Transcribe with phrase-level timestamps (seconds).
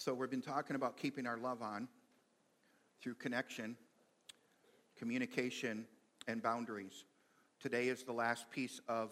[0.00, 1.88] So, we've been talking about keeping our love on
[3.02, 3.76] through connection,
[4.96, 5.86] communication,
[6.28, 7.04] and boundaries.
[7.58, 9.10] Today is the last piece of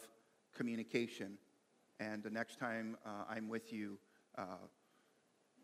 [0.57, 1.39] communication.
[1.99, 3.99] And the next time uh, I'm with you,
[4.39, 4.43] uh,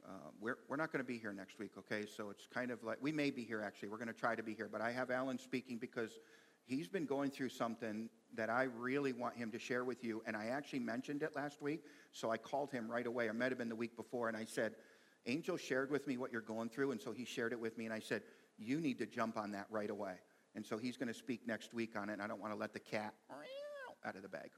[0.05, 0.09] uh,
[0.41, 2.05] we're, we're not going to be here next week, okay?
[2.05, 3.91] So it's kind of like, we may be here actually.
[3.91, 4.69] We're going to try to be here.
[4.73, 6.19] But I have Alan speaking because
[6.65, 10.21] he's been going through something that I really want him to share with you.
[10.27, 11.85] And I actually mentioned it last week.
[12.11, 13.29] So I called him right away.
[13.29, 14.75] I met him in the week before and I said,
[15.27, 16.93] Angel shared with me what you're going through.
[16.93, 17.85] And so he shared it with me.
[17.85, 18.23] And I said,
[18.59, 20.15] You need to jump on that right away.
[20.55, 22.15] And so he's going to speak next week on it.
[22.15, 23.15] And I don't want to let the cat
[24.05, 24.51] out of the bag.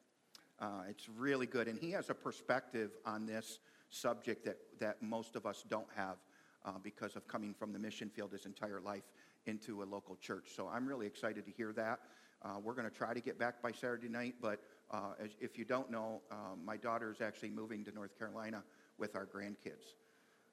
[0.59, 1.69] Uh, it's really good.
[1.69, 3.59] And he has a perspective on this
[3.91, 6.17] subject that, that most of us don't have
[6.65, 9.05] uh, because of coming from the mission field his entire life
[9.47, 10.49] into a local church.
[10.57, 12.01] So I'm really excited to hear that.
[12.43, 15.59] Uh, we're going to try to get back by Saturday night, but uh, as, if
[15.59, 18.63] you don't know, um, my daughter is actually moving to North Carolina
[18.99, 19.95] with our grandkids.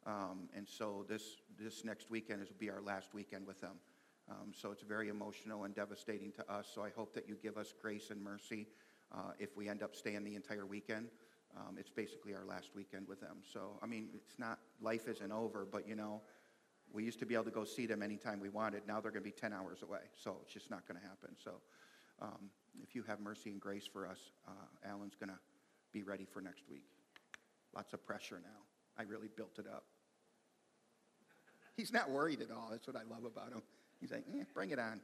[0.05, 3.77] Um, and so this, this next weekend will be our last weekend with them.
[4.29, 6.67] Um, so it's very emotional and devastating to us.
[6.73, 8.67] So I hope that you give us grace and mercy
[9.13, 11.09] uh, if we end up staying the entire weekend.
[11.55, 13.37] Um, it's basically our last weekend with them.
[13.51, 16.21] So, I mean, it's not, life isn't over, but you know,
[16.93, 18.83] we used to be able to go see them anytime we wanted.
[18.87, 20.01] Now they're going to be 10 hours away.
[20.15, 21.35] So it's just not going to happen.
[21.43, 21.51] So
[22.21, 22.49] um,
[22.81, 25.39] if you have mercy and grace for us, uh, Alan's going to
[25.91, 26.83] be ready for next week.
[27.75, 28.70] Lots of pressure now.
[28.97, 29.85] I really built it up.
[31.75, 32.67] He's not worried at all.
[32.71, 33.61] That's what I love about him.
[33.99, 34.99] He's like, eh, bring it on.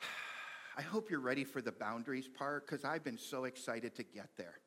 [0.76, 4.30] I hope you're ready for the boundaries part because I've been so excited to get
[4.36, 4.60] there.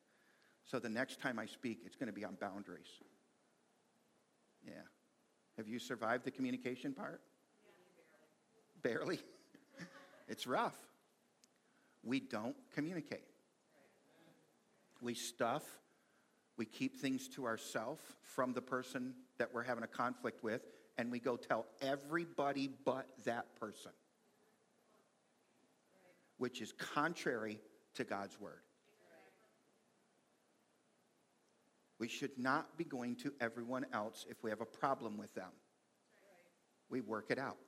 [0.64, 3.00] So the next time I speak, it's going to be on boundaries.
[4.66, 4.72] Yeah.
[5.56, 7.22] Have you survived the communication part?
[7.64, 9.16] Yeah, barely.
[9.16, 9.18] barely?
[10.28, 10.76] it's rough.
[12.04, 13.24] We don't communicate.
[15.00, 15.64] We stuff,
[16.58, 20.66] we keep things to ourselves from the person that we're having a conflict with,
[20.98, 23.92] and we go tell everybody but that person
[26.38, 27.58] which is contrary
[27.94, 28.62] to God's word.
[31.98, 35.50] We should not be going to everyone else if we have a problem with them.
[36.88, 37.58] We work it out.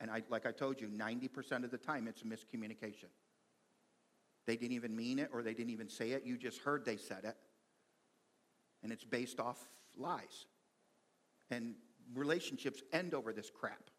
[0.00, 3.08] And I, like I told you, 90% of the time it's a miscommunication.
[4.46, 6.24] They didn't even mean it or they didn't even say it.
[6.24, 7.36] You just heard they said it.
[8.82, 9.58] And it's based off
[9.96, 10.46] lies.
[11.50, 11.74] And
[12.14, 13.90] relationships end over this crap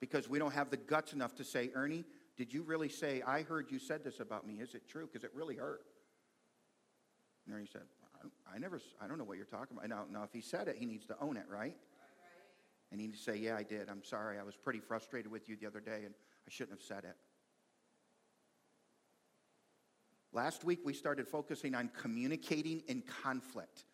[0.00, 2.04] because we don't have the guts enough to say, Ernie,
[2.36, 4.54] did you really say, I heard you said this about me?
[4.54, 5.08] Is it true?
[5.10, 5.82] Because it really hurt.
[7.50, 7.82] And he said,
[8.14, 9.88] I, I, never, I don't know what you're talking about.
[9.88, 11.76] Now, now, if he said it, he needs to own it, right?
[12.90, 13.88] And he needs to say, Yeah, I did.
[13.88, 14.38] I'm sorry.
[14.38, 16.14] I was pretty frustrated with you the other day, and
[16.46, 17.16] I shouldn't have said it.
[20.32, 23.84] Last week, we started focusing on communicating in conflict.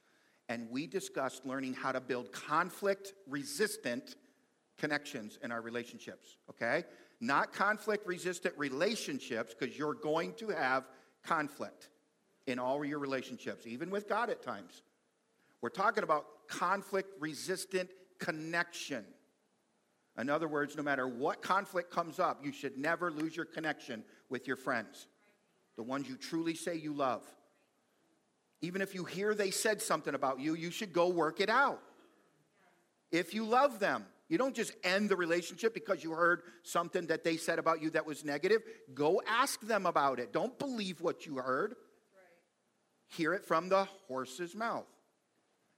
[0.49, 4.17] And we discussed learning how to build conflict resistant
[4.79, 6.85] connections in our relationships, okay?
[7.21, 10.85] not conflict resistant relationships, because you're going to have
[11.25, 11.89] conflict
[12.47, 14.83] in all your relationships, even with God at times.
[15.63, 17.89] We're talking about conflict resistant
[18.19, 19.05] connection.
[20.19, 24.05] In other words, no matter what conflict comes up, you should never lose your connection
[24.29, 25.07] with your friends,
[25.77, 27.23] the ones you truly say you love.
[28.65, 31.83] Even if you hear they said something about you, you should go work it out.
[33.13, 37.25] If you love them, you don't just end the relationship because you heard something that
[37.25, 38.63] they said about you that was negative.
[38.95, 40.33] Go ask them about it.
[40.33, 41.73] Don't believe what you heard.
[41.73, 43.17] Right.
[43.17, 44.87] Hear it from the horse's mouth.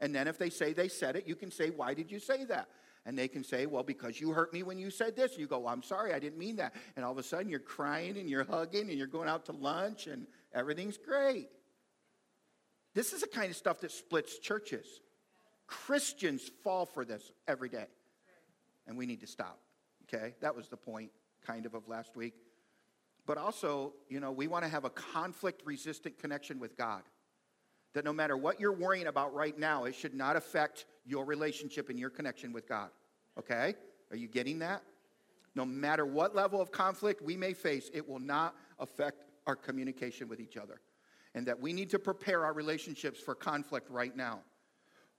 [0.00, 2.44] And then if they say they said it, you can say, Why did you say
[2.44, 2.68] that?
[3.04, 5.36] And they can say, Well, because you hurt me when you said this.
[5.36, 6.72] You go, well, I'm sorry, I didn't mean that.
[6.94, 9.52] And all of a sudden you're crying and you're hugging and you're going out to
[9.52, 11.48] lunch and everything's great.
[12.96, 14.86] This is the kind of stuff that splits churches.
[15.66, 17.88] Christians fall for this every day
[18.86, 19.58] and we need to stop.
[20.04, 20.34] Okay?
[20.40, 21.10] That was the point,
[21.46, 22.32] kind of, of last week.
[23.26, 27.02] But also, you know, we want to have a conflict resistant connection with God.
[27.92, 31.90] That no matter what you're worrying about right now, it should not affect your relationship
[31.90, 32.88] and your connection with God.
[33.38, 33.74] Okay?
[34.10, 34.82] Are you getting that?
[35.54, 40.28] No matter what level of conflict we may face, it will not affect our communication
[40.28, 40.80] with each other.
[41.36, 44.40] And that we need to prepare our relationships for conflict right now.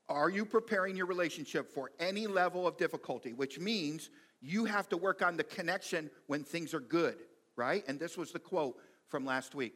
[0.10, 3.34] Are you preparing your relationship for any level of difficulty?
[3.34, 4.10] Which means
[4.42, 7.18] you have to work on the connection when things are good,
[7.56, 7.84] right?
[7.88, 8.78] And this was the quote
[9.08, 9.76] from last week.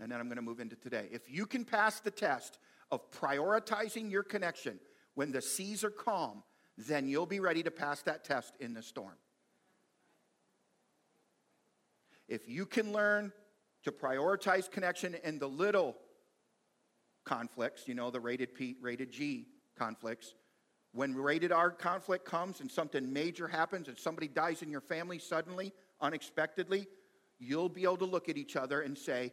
[0.00, 1.08] And then I'm going to move into today.
[1.10, 2.58] If you can pass the test
[2.90, 4.78] of prioritizing your connection
[5.14, 6.42] when the seas are calm,
[6.76, 9.16] then you'll be ready to pass that test in the storm.
[12.28, 13.32] If you can learn
[13.84, 15.96] to prioritize connection in the little
[17.24, 19.46] conflicts, you know, the rated P, rated G
[19.78, 20.34] conflicts,
[20.92, 25.18] when rated R conflict comes and something major happens and somebody dies in your family
[25.18, 26.86] suddenly, unexpectedly,
[27.38, 29.32] you'll be able to look at each other and say,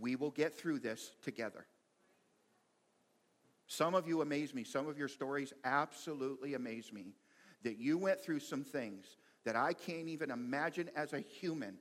[0.00, 1.66] We will get through this together.
[3.68, 4.64] Some of you amaze me.
[4.64, 7.14] Some of your stories absolutely amaze me
[7.62, 11.76] that you went through some things that I can't even imagine as a human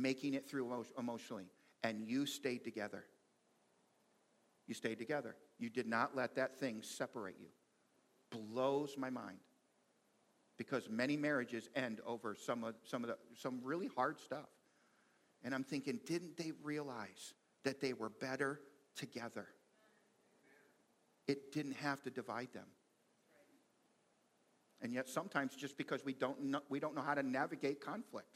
[0.00, 1.46] making it through emotionally,
[1.82, 3.04] and you stayed together.
[4.66, 5.36] You stayed together.
[5.58, 7.48] You did not let that thing separate you.
[8.30, 9.38] Blows my mind.
[10.58, 14.48] Because many marriages end over some of, some of the, some really hard stuff.
[15.42, 17.34] And I'm thinking, didn't they realize
[17.64, 18.60] that they were better
[18.96, 19.46] together?
[21.26, 22.66] It didn't have to divide them.
[24.80, 28.28] And yet, sometimes, just because we don't know, we don't know how to navigate conflict.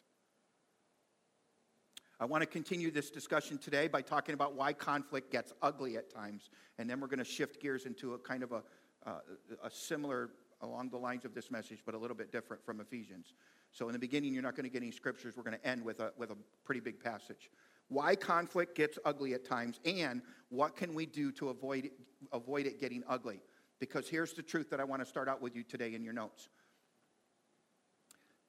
[2.22, 6.08] I want to continue this discussion today by talking about why conflict gets ugly at
[6.08, 6.50] times.
[6.78, 8.62] And then we're going to shift gears into a kind of a,
[9.04, 9.18] uh,
[9.64, 10.30] a similar,
[10.60, 13.34] along the lines of this message, but a little bit different from Ephesians.
[13.72, 15.34] So, in the beginning, you're not going to get any scriptures.
[15.36, 17.50] We're going to end with a, with a pretty big passage.
[17.88, 21.90] Why conflict gets ugly at times, and what can we do to avoid,
[22.32, 23.40] avoid it getting ugly?
[23.80, 26.14] Because here's the truth that I want to start out with you today in your
[26.14, 26.48] notes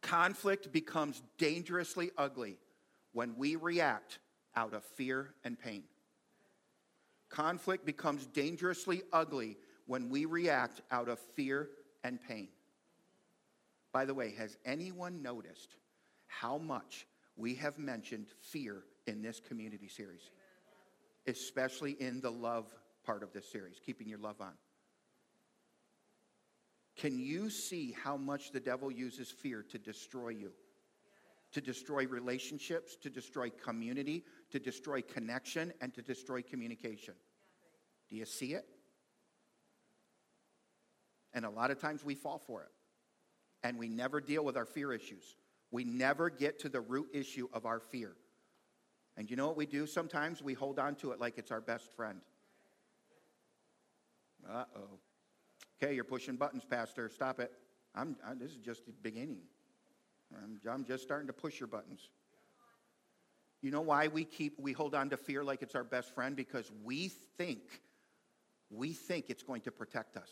[0.03, 2.57] conflict becomes dangerously ugly
[3.13, 4.19] when we react
[4.55, 5.83] out of fear and pain.
[7.29, 9.57] Conflict becomes dangerously ugly
[9.87, 11.69] when we react out of fear
[12.03, 12.49] and pain.
[13.91, 15.75] By the way, has anyone noticed
[16.27, 20.29] how much we have mentioned fear in this community series?
[21.25, 22.73] Especially in the love
[23.05, 24.53] part of this series, keeping your love on.
[26.95, 30.51] Can you see how much the devil uses fear to destroy you?
[31.53, 37.13] To destroy relationships, to destroy community, to destroy connection, and to destroy communication.
[38.09, 38.65] Do you see it?
[41.33, 42.69] And a lot of times we fall for it.
[43.63, 45.35] And we never deal with our fear issues.
[45.71, 48.13] We never get to the root issue of our fear.
[49.15, 50.41] And you know what we do sometimes?
[50.41, 52.19] We hold on to it like it's our best friend.
[54.49, 54.99] Uh oh.
[55.81, 57.09] Okay, you're pushing buttons, Pastor.
[57.09, 57.51] Stop it.
[57.95, 59.41] I'm, I, this is just the beginning.
[60.41, 62.09] I'm, I'm just starting to push your buttons.
[63.61, 66.35] You know why we keep we hold on to fear like it's our best friend
[66.35, 67.61] because we think
[68.69, 70.29] we think it's going to protect us.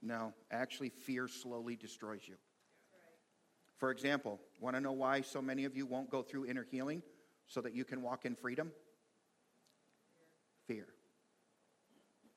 [0.00, 2.34] No, actually fear slowly destroys you.
[3.78, 7.02] For example, want to know why so many of you won't go through inner healing
[7.48, 8.70] so that you can walk in freedom?
[10.68, 10.86] Fear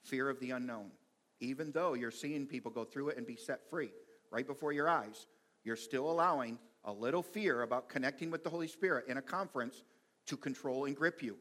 [0.06, 0.92] fear of the unknown.
[1.40, 3.90] Even though you're seeing people go through it and be set free
[4.36, 5.28] right before your eyes,
[5.64, 9.84] you're still allowing a little fear about connecting with the Holy Spirit in a conference
[10.26, 11.38] to control and grip you.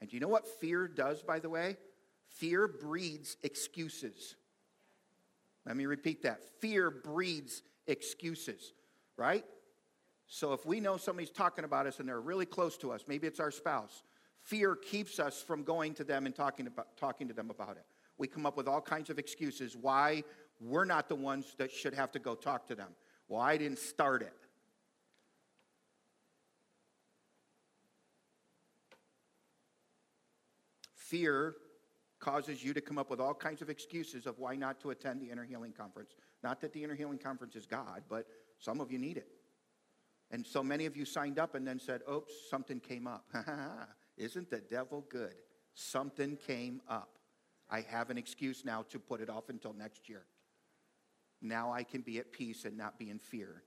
[0.00, 1.76] And you know what fear does, by the way?
[2.28, 4.36] Fear breeds excuses.
[5.66, 6.40] Let me repeat that.
[6.60, 8.72] Fear breeds excuses,
[9.18, 9.44] right?
[10.26, 13.26] So if we know somebody's talking about us and they're really close to us, maybe
[13.26, 14.02] it's our spouse,
[14.46, 17.84] Fear keeps us from going to them and talking, about, talking to them about it.
[18.16, 20.22] We come up with all kinds of excuses why
[20.60, 22.88] we're not the ones that should have to go talk to them.
[23.28, 24.32] Well, I didn't start it.
[30.94, 31.54] Fear
[32.18, 35.20] causes you to come up with all kinds of excuses of why not to attend
[35.20, 36.16] the Inner Healing Conference.
[36.42, 38.26] Not that the Inner Healing Conference is God, but
[38.58, 39.28] some of you need it.
[40.30, 43.24] And so many of you signed up and then said, oops, something came up.
[44.16, 45.34] Isn't the devil good?
[45.74, 47.18] Something came up.
[47.70, 50.24] I have an excuse now to put it off until next year.
[51.40, 53.62] Now I can be at peace and not be in fear.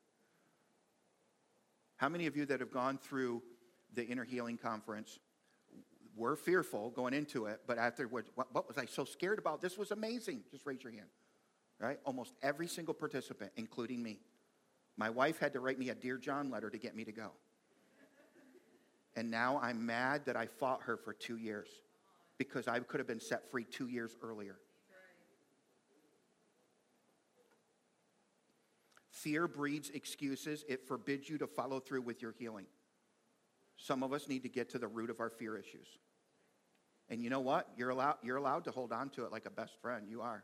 [1.97, 3.43] How many of you that have gone through
[3.93, 5.19] the inner healing conference
[6.15, 9.61] were fearful going into it, but afterwards, what, what was I so scared about?
[9.61, 10.41] This was amazing.
[10.51, 11.07] Just raise your hand.
[11.79, 11.99] Right?
[12.05, 14.19] Almost every single participant, including me.
[14.97, 17.31] My wife had to write me a Dear John letter to get me to go.
[19.15, 21.67] And now I'm mad that I fought her for two years
[22.37, 24.57] because I could have been set free two years earlier.
[29.21, 32.65] Fear breeds excuses, it forbids you to follow through with your healing.
[33.75, 35.87] Some of us need to get to the root of our fear issues.
[37.09, 37.67] And you know what?
[37.75, 40.07] You're allowed, you're allowed to hold on to it like a best friend.
[40.07, 40.43] You are.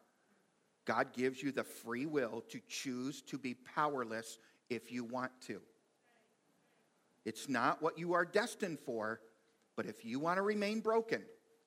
[0.84, 4.40] God gives you the free will to choose to be powerless
[4.70, 5.62] if you want to.
[7.24, 9.22] It's not what you are destined for,
[9.78, 11.22] but if you want to remain broken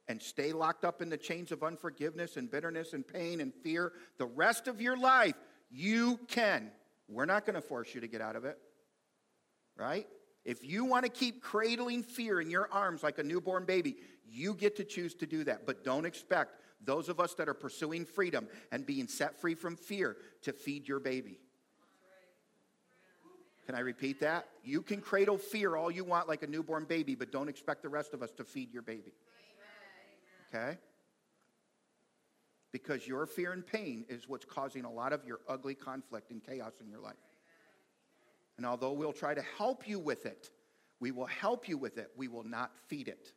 [0.08, 3.92] and stay locked up in the chains of unforgiveness and bitterness and pain and fear
[4.18, 5.34] the rest of your life,
[5.70, 6.70] you can.
[7.08, 8.58] We're not going to force you to get out of it,
[9.76, 10.06] right?
[10.44, 13.96] If you want to keep cradling fear in your arms like a newborn baby,
[14.26, 15.66] you get to choose to do that.
[15.66, 19.76] But don't expect those of us that are pursuing freedom and being set free from
[19.76, 21.38] fear to feed your baby.
[23.66, 24.48] Can I repeat that?
[24.64, 27.90] You can cradle fear all you want like a newborn baby, but don't expect the
[27.90, 29.12] rest of us to feed your baby.
[30.54, 30.78] Okay?
[32.72, 36.44] Because your fear and pain is what's causing a lot of your ugly conflict and
[36.44, 37.16] chaos in your life.
[38.56, 40.50] And although we'll try to help you with it,
[41.00, 43.32] we will help you with it, we will not feed it.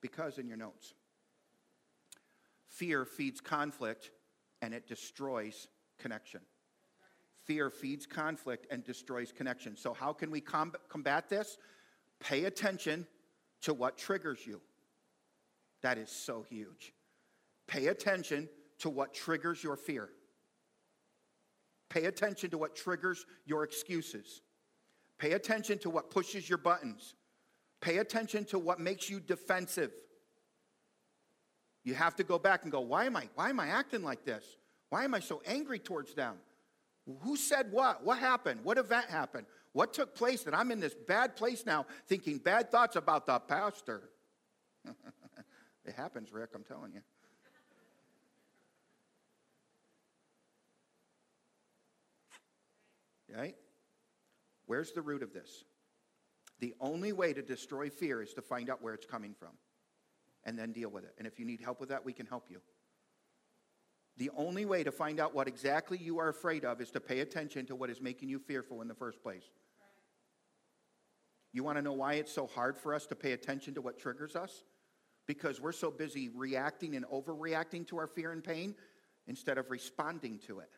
[0.00, 0.94] Because in your notes,
[2.78, 4.12] Fear feeds conflict
[4.62, 5.66] and it destroys
[5.98, 6.40] connection.
[7.44, 9.76] Fear feeds conflict and destroys connection.
[9.76, 11.58] So, how can we combat this?
[12.20, 13.06] Pay attention
[13.62, 14.60] to what triggers you.
[15.82, 16.92] That is so huge.
[17.66, 18.48] Pay attention
[18.80, 20.08] to what triggers your fear.
[21.88, 24.42] Pay attention to what triggers your excuses.
[25.18, 27.14] Pay attention to what pushes your buttons.
[27.80, 29.92] Pay attention to what makes you defensive.
[31.84, 34.24] You have to go back and go, why am I, why am I acting like
[34.24, 34.44] this?
[34.90, 36.36] Why am I so angry towards them?
[37.22, 38.04] Who said what?
[38.04, 38.60] What happened?
[38.62, 39.46] What event happened?
[39.78, 43.38] What took place that I'm in this bad place now thinking bad thoughts about the
[43.38, 44.10] pastor?
[44.84, 47.00] it happens, Rick, I'm telling you.
[53.32, 53.54] Right?
[54.66, 55.62] Where's the root of this?
[56.58, 59.52] The only way to destroy fear is to find out where it's coming from
[60.42, 61.14] and then deal with it.
[61.18, 62.60] And if you need help with that, we can help you.
[64.16, 67.20] The only way to find out what exactly you are afraid of is to pay
[67.20, 69.44] attention to what is making you fearful in the first place.
[71.52, 73.98] You want to know why it's so hard for us to pay attention to what
[73.98, 74.64] triggers us?
[75.26, 78.74] Because we're so busy reacting and overreacting to our fear and pain
[79.26, 80.70] instead of responding to it.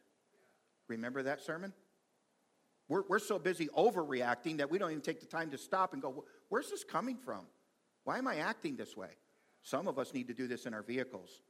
[0.88, 1.72] Remember that sermon?
[2.88, 6.02] We're, we're so busy overreacting that we don't even take the time to stop and
[6.02, 7.46] go, where's this coming from?
[8.04, 9.10] Why am I acting this way?
[9.62, 11.42] Some of us need to do this in our vehicles.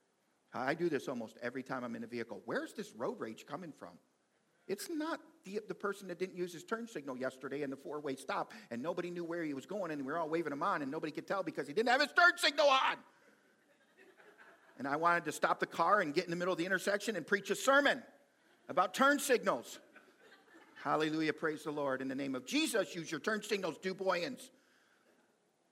[0.52, 2.42] I do this almost every time I'm in a vehicle.
[2.44, 3.90] Where's this road rage coming from?
[4.70, 7.98] It's not the, the person that didn't use his turn signal yesterday in the four
[7.98, 10.62] way stop and nobody knew where he was going and we were all waving him
[10.62, 12.96] on and nobody could tell because he didn't have his turn signal on.
[14.78, 17.16] And I wanted to stop the car and get in the middle of the intersection
[17.16, 18.00] and preach a sermon
[18.68, 19.80] about turn signals.
[20.84, 22.00] Hallelujah, praise the Lord.
[22.00, 24.50] In the name of Jesus, use your turn signals, boyens.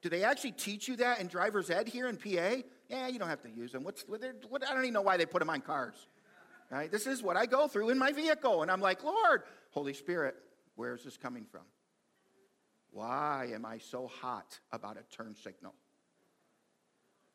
[0.02, 2.62] Do they actually teach you that in driver's ed here in PA?
[2.88, 3.85] Yeah, you don't have to use them.
[3.85, 6.09] What's, what, what, I don't even know why they put them on cars.
[6.71, 6.91] Right?
[6.91, 8.63] This is what I go through in my vehicle.
[8.63, 10.37] And I'm like, Lord, Holy Spirit,
[10.77, 11.63] where is this coming from?
[12.91, 15.75] Why am I so hot about a turn signal?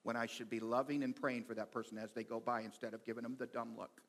[0.03, 2.93] When I should be loving and praying for that person as they go by instead
[2.93, 4.01] of giving them the dumb look.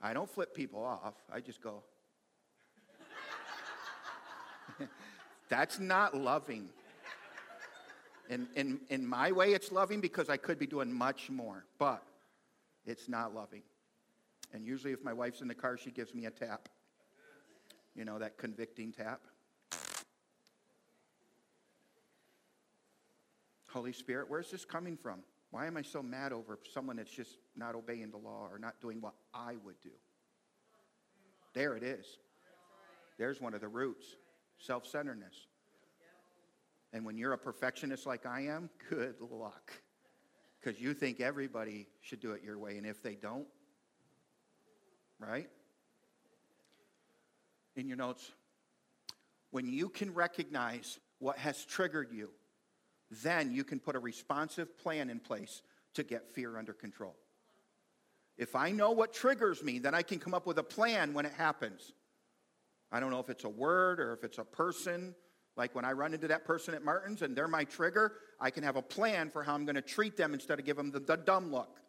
[0.00, 1.82] I don't flip people off, I just go.
[5.50, 6.70] That's not loving.
[8.30, 12.02] In, in, in my way, it's loving because I could be doing much more, but
[12.86, 13.62] it's not loving.
[14.52, 16.68] And usually, if my wife's in the car, she gives me a tap.
[17.94, 19.20] You know, that convicting tap.
[23.68, 25.20] Holy Spirit, where's this coming from?
[25.50, 28.80] Why am I so mad over someone that's just not obeying the law or not
[28.80, 29.90] doing what I would do?
[31.54, 32.06] There it is.
[33.18, 34.16] There's one of the roots
[34.58, 35.46] self centeredness.
[36.92, 39.72] And when you're a perfectionist like I am, good luck.
[40.60, 42.76] Because you think everybody should do it your way.
[42.76, 43.46] And if they don't,
[45.20, 45.48] right?
[47.76, 48.32] In your notes,
[49.50, 52.30] when you can recognize what has triggered you,
[53.22, 55.62] then you can put a responsive plan in place
[55.94, 57.16] to get fear under control.
[58.38, 61.26] If I know what triggers me, then I can come up with a plan when
[61.26, 61.92] it happens.
[62.90, 65.14] I don't know if it's a word or if it's a person
[65.56, 68.62] like when I run into that person at Martin's and they're my trigger, I can
[68.62, 71.00] have a plan for how I'm going to treat them instead of give them the,
[71.00, 71.80] the dumb look.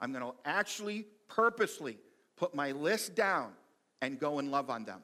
[0.00, 1.98] I'm going to actually purposely
[2.36, 3.52] put my list down
[4.00, 5.02] and go and love on them.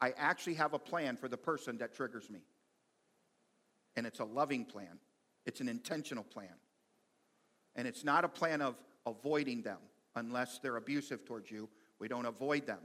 [0.00, 2.40] I actually have a plan for the person that triggers me.
[3.94, 4.98] And it's a loving plan,
[5.46, 6.54] it's an intentional plan.
[7.76, 9.78] And it's not a plan of avoiding them
[10.16, 11.68] unless they're abusive towards you.
[11.98, 12.80] We don't avoid them,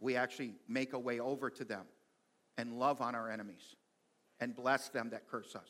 [0.00, 1.84] we actually make a way over to them
[2.56, 3.76] and love on our enemies
[4.40, 5.68] and bless them that curse us.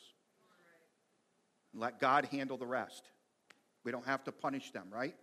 [1.73, 3.09] Let God handle the rest.
[3.83, 5.15] We don't have to punish them, right?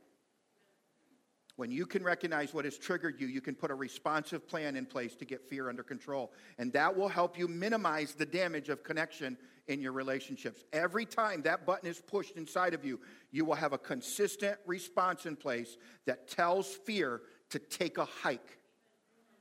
[1.56, 4.87] When you can recognize what has triggered you, you can put a responsive plan in
[4.87, 6.32] place to get fear under control.
[6.59, 9.37] And that will help you minimize the damage of connection
[9.68, 10.64] in your relationships.
[10.73, 15.26] Every time that button is pushed inside of you, you will have a consistent response
[15.26, 18.59] in place that tells fear to take a hike.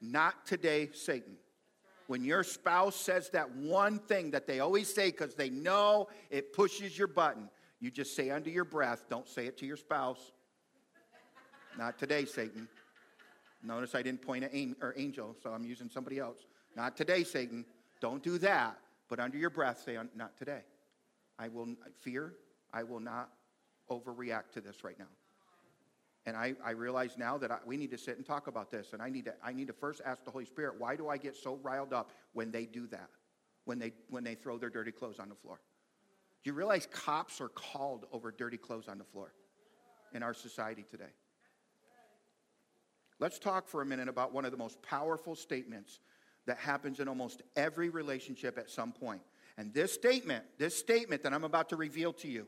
[0.02, 1.38] Not today, Satan.
[2.08, 6.52] When your spouse says that one thing that they always say because they know it
[6.52, 7.50] pushes your button,
[7.80, 10.20] you just say under your breath, don't say it to your spouse.
[11.78, 12.68] Not today, Satan.
[13.64, 14.52] Notice I didn't point at
[14.82, 16.40] or angel, so I'm using somebody else.
[16.76, 17.66] Not today, Satan.
[18.00, 18.78] Don't do that.
[19.08, 20.62] But under your breath, say, not today.
[21.38, 22.34] I will fear,
[22.74, 23.30] I will not
[23.90, 25.10] overreact to this right now.
[26.26, 28.94] And I, I realize now that I, we need to sit and talk about this.
[28.94, 31.18] And I need, to, I need to first ask the Holy Spirit, why do I
[31.18, 33.10] get so riled up when they do that?
[33.66, 35.60] When they, when they throw their dirty clothes on the floor?
[36.44, 39.34] Do you realize cops are called over dirty clothes on the floor
[40.14, 41.12] in our society today?
[43.22, 46.00] Let's talk for a minute about one of the most powerful statements
[46.48, 49.22] that happens in almost every relationship at some point.
[49.60, 52.48] And this statement, this statement that I'm about to reveal to you,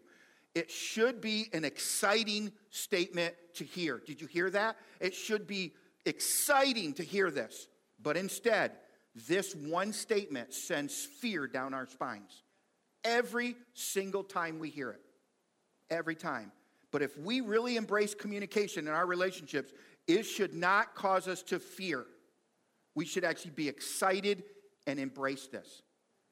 [0.55, 4.01] it should be an exciting statement to hear.
[4.03, 4.77] Did you hear that?
[4.99, 5.73] It should be
[6.07, 7.67] exciting to hear this.
[8.01, 8.71] But instead,
[9.27, 12.41] this one statement sends fear down our spines
[13.03, 15.01] every single time we hear it.
[15.91, 16.51] Every time.
[16.93, 19.73] But if we really embrace communication in our relationships,
[20.07, 22.05] it should not cause us to fear.
[22.95, 24.43] We should actually be excited
[24.85, 25.81] and embrace this.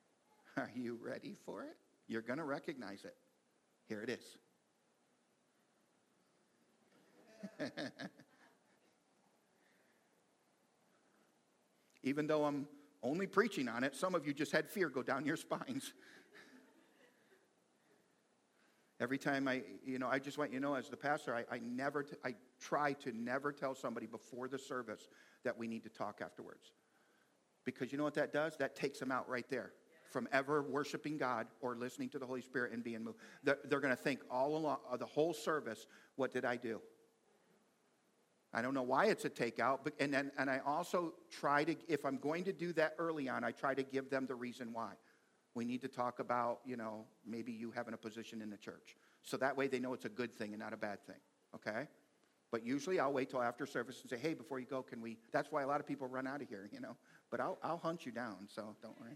[0.58, 1.78] Are you ready for it?
[2.08, 3.16] You're going to recognize it.
[3.88, 4.38] Here it is.
[12.04, 12.68] Even though I'm
[13.04, 15.94] only preaching on it, some of you just had fear go down your spines.
[19.02, 21.44] Every time I, you know, I just want you to know as the pastor, I,
[21.56, 25.10] I never, t- I try to never tell somebody before the service
[25.44, 26.72] that we need to talk afterwards.
[27.66, 28.58] Because you know what that does?
[28.58, 29.72] That takes them out right there
[30.12, 33.18] from ever worshiping God or listening to the Holy Spirit and being moved.
[33.44, 36.80] They're, they're going to think all along, uh, the whole service, what did I do?
[38.54, 41.76] I don't know why it's a takeout, but and then and I also try to
[41.88, 44.74] if I'm going to do that early on, I try to give them the reason
[44.74, 44.92] why.
[45.54, 48.96] We need to talk about, you know, maybe you having a position in the church.
[49.24, 51.20] So that way they know it's a good thing and not a bad thing.
[51.56, 51.88] Okay?
[52.52, 55.18] But usually I'll wait till after service and say, hey, before you go, can we?
[55.32, 56.96] That's why a lot of people run out of here, you know.
[57.30, 59.12] But I'll, I'll hunt you down, so don't worry.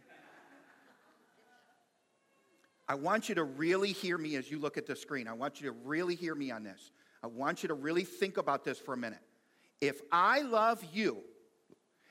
[2.88, 5.28] I want you to really hear me as you look at the screen.
[5.28, 6.92] I want you to really hear me on this.
[7.24, 9.22] I want you to really think about this for a minute.
[9.82, 11.18] If I love you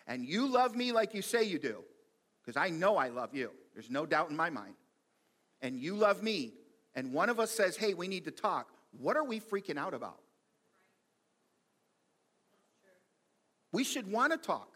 [0.07, 1.85] and you love me like you say you do,
[2.45, 4.75] because I know I love you, there's no doubt in my mind,
[5.61, 6.55] and you love me,
[6.95, 9.95] and one of us says, hey, we need to talk, what are we freaking out
[9.95, 10.21] about?
[13.73, 14.69] We should want to talk.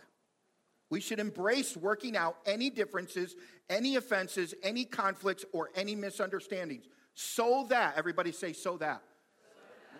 [0.90, 3.36] We should embrace working out any differences,
[3.70, 9.02] any offenses, any conflicts, or any misunderstandings so that, everybody say, so that.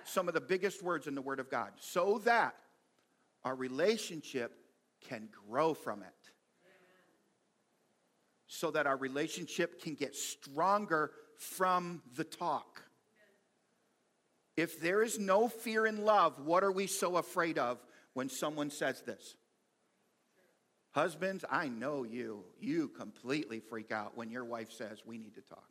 [0.05, 1.73] Some of the biggest words in the Word of God.
[1.79, 2.55] So that
[3.45, 4.55] our relationship
[5.07, 6.15] can grow from it.
[8.49, 12.83] So that our relationship can get stronger from the talk.
[14.57, 17.79] If there is no fear in love, what are we so afraid of
[18.19, 19.37] when someone says this.
[20.91, 22.43] Husbands, I know you.
[22.59, 25.69] You completely freak out when your wife says, We need to talk.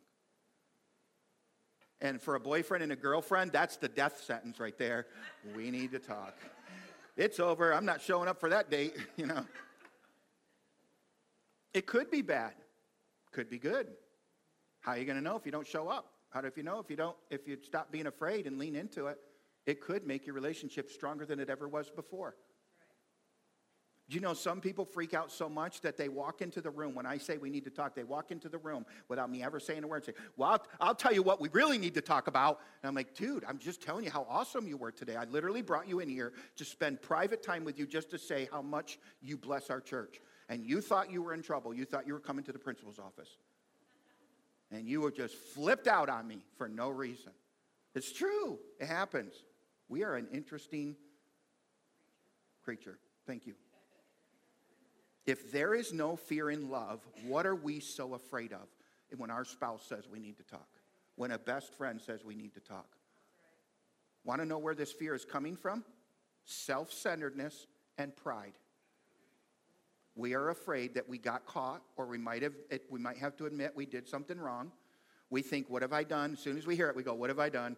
[2.00, 5.08] And for a boyfriend and a girlfriend, that's the death sentence right there.
[5.54, 6.34] We need to talk.
[7.18, 7.74] It's over.
[7.74, 9.44] I'm not showing up for that date, you know.
[11.74, 12.54] It could be bad,
[13.32, 13.88] could be good.
[14.80, 16.12] How are you going to know if you don't show up?
[16.30, 19.06] How do you know if you don't if you stop being afraid and lean into
[19.06, 19.18] it?
[19.68, 22.34] it could make your relationship stronger than it ever was before.
[24.08, 26.94] Do you know some people freak out so much that they walk into the room
[26.94, 27.94] when I say we need to talk?
[27.94, 29.96] They walk into the room without me ever saying a word.
[29.96, 32.88] and Say, "Well, I'll, I'll, tell you what we really need to talk about." And
[32.88, 35.16] I'm like, "Dude, I'm just telling you how awesome you were today.
[35.16, 38.48] I literally brought you in here to spend private time with you just to say
[38.50, 40.22] how much you bless our church.
[40.48, 41.74] And you thought you were in trouble.
[41.74, 43.28] You thought you were coming to the principal's office,
[44.70, 47.32] and you were just flipped out on me for no reason.
[47.94, 48.58] It's true.
[48.80, 49.34] It happens.
[49.88, 50.96] We are an interesting
[52.62, 52.98] creature.
[53.26, 53.54] Thank you.
[55.26, 58.68] If there is no fear in love, what are we so afraid of
[59.16, 60.68] when our spouse says we need to talk?
[61.16, 62.86] When a best friend says we need to talk?
[64.24, 65.84] Want to know where this fear is coming from?
[66.44, 67.66] Self centeredness
[67.98, 68.52] and pride.
[70.18, 72.54] We are afraid that we got caught, or we might have,
[72.90, 74.72] we might have to admit we did something wrong.
[75.30, 76.32] We think, what have I done?
[76.32, 77.76] As soon as we hear it, we go, what have I done?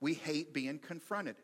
[0.00, 1.36] We hate being confronted.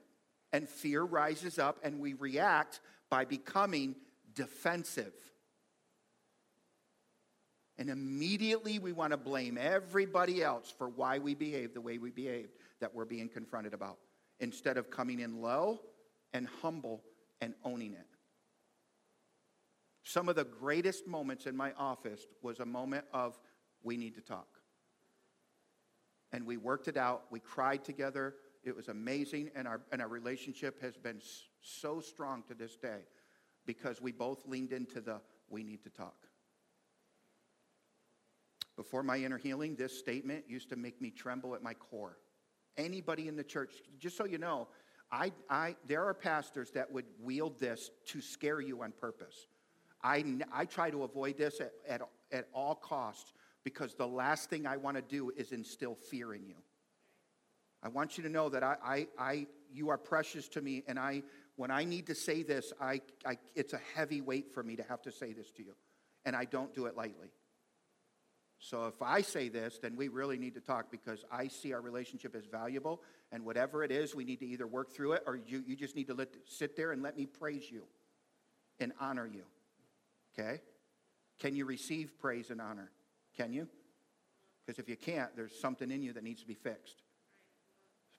[0.53, 3.95] And fear rises up, and we react by becoming
[4.35, 5.15] defensive.
[7.79, 12.11] And immediately we want to blame everybody else for why we behave the way we
[12.11, 13.99] behaved that we're being confronted about,
[14.41, 15.79] instead of coming in low
[16.33, 17.05] and humble
[17.41, 18.07] and owning it.
[20.05, 23.39] Some of the greatest moments in my office was a moment of,
[23.83, 24.49] we need to talk.
[26.33, 27.25] And we worked it out.
[27.31, 28.35] We cried together.
[28.65, 29.51] It was amazing.
[29.55, 31.21] And our, and our relationship has been
[31.61, 33.01] so strong to this day
[33.67, 36.17] because we both leaned into the, we need to talk.
[38.77, 42.19] Before my inner healing, this statement used to make me tremble at my core.
[42.77, 44.69] Anybody in the church, just so you know,
[45.11, 49.47] I, I, there are pastors that would wield this to scare you on purpose.
[50.03, 53.33] I, I try to avoid this at, at, at all costs
[53.65, 56.57] because the last thing I want to do is instill fear in you.
[57.83, 60.99] I want you to know that I, I, I, you are precious to me, and
[60.99, 61.23] I,
[61.57, 64.83] when I need to say this, I, I, it's a heavy weight for me to
[64.85, 65.75] have to say this to you,
[66.25, 67.33] and I don't do it lightly.
[68.59, 71.81] So if I say this, then we really need to talk because I see our
[71.81, 75.37] relationship as valuable, and whatever it is, we need to either work through it or
[75.37, 77.83] you, you just need to let, sit there and let me praise you
[78.79, 79.43] and honor you.
[80.39, 80.61] Okay?
[81.39, 82.91] Can you receive praise and honor?
[83.37, 83.69] Can you?
[84.65, 87.03] Because if you can't, there's something in you that needs to be fixed.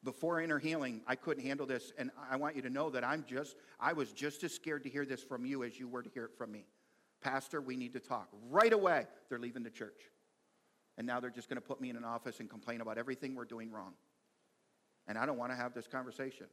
[0.03, 3.23] Before inner healing, I couldn't handle this, and I want you to know that I'm
[3.27, 6.09] just, I was just as scared to hear this from you as you were to
[6.09, 6.65] hear it from me.
[7.21, 8.27] Pastor, we need to talk.
[8.49, 10.01] Right away, they're leaving the church.
[10.97, 13.33] And now they're just going to put me in an office and complain about everything
[13.33, 13.93] we're doing wrong.
[15.07, 16.47] And I don't want to have this conversation.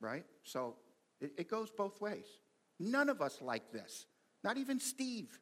[0.00, 0.24] Right?
[0.42, 0.76] So
[1.20, 2.26] it, it goes both ways.
[2.78, 4.06] None of us like this,
[4.42, 5.38] not even Steve.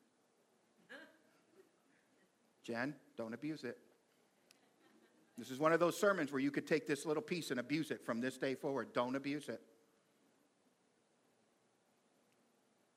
[2.63, 3.79] Jen, don't abuse it.
[5.37, 7.91] This is one of those sermons where you could take this little piece and abuse
[7.91, 8.93] it from this day forward.
[8.93, 9.61] Don't abuse it.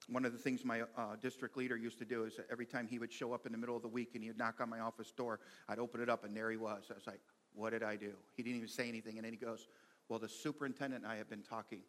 [0.08, 3.00] One of the things my uh, district leader used to do is every time he
[3.00, 5.12] would show up in the middle of the week and he'd knock on my office
[5.12, 6.84] door, I'd open it up and there he was.
[6.91, 7.21] I was like,
[7.54, 8.12] What did I do?
[8.36, 9.17] He didn't even say anything.
[9.17, 9.67] And then he goes,
[10.08, 11.82] Well, the superintendent and I have been talking.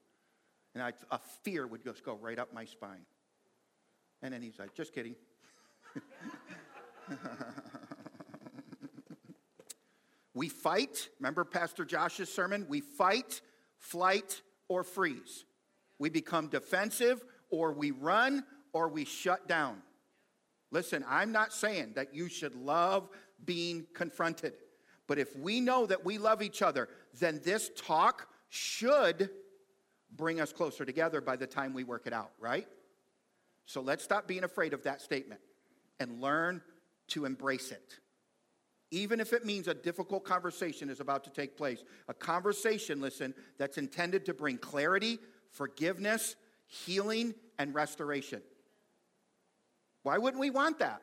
[0.76, 3.06] And I, a fear would just go right up my spine.
[4.20, 5.14] And then he's like, Just kidding.
[10.34, 11.08] we fight.
[11.18, 12.66] Remember Pastor Josh's sermon?
[12.68, 13.40] We fight,
[13.78, 15.46] flight, or freeze.
[15.98, 19.78] We become defensive or we run or we shut down.
[20.72, 23.08] Listen, I'm not saying that you should love
[23.42, 24.52] being confronted.
[25.06, 29.30] But if we know that we love each other, then this talk should
[30.14, 32.66] bring us closer together by the time we work it out, right?
[33.64, 35.40] So let's stop being afraid of that statement
[35.98, 36.62] and learn
[37.08, 37.98] to embrace it.
[38.92, 43.34] Even if it means a difficult conversation is about to take place, a conversation, listen,
[43.58, 45.18] that's intended to bring clarity,
[45.50, 48.42] forgiveness, healing, and restoration.
[50.04, 51.02] Why wouldn't we want that?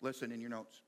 [0.00, 0.80] Listen in your notes.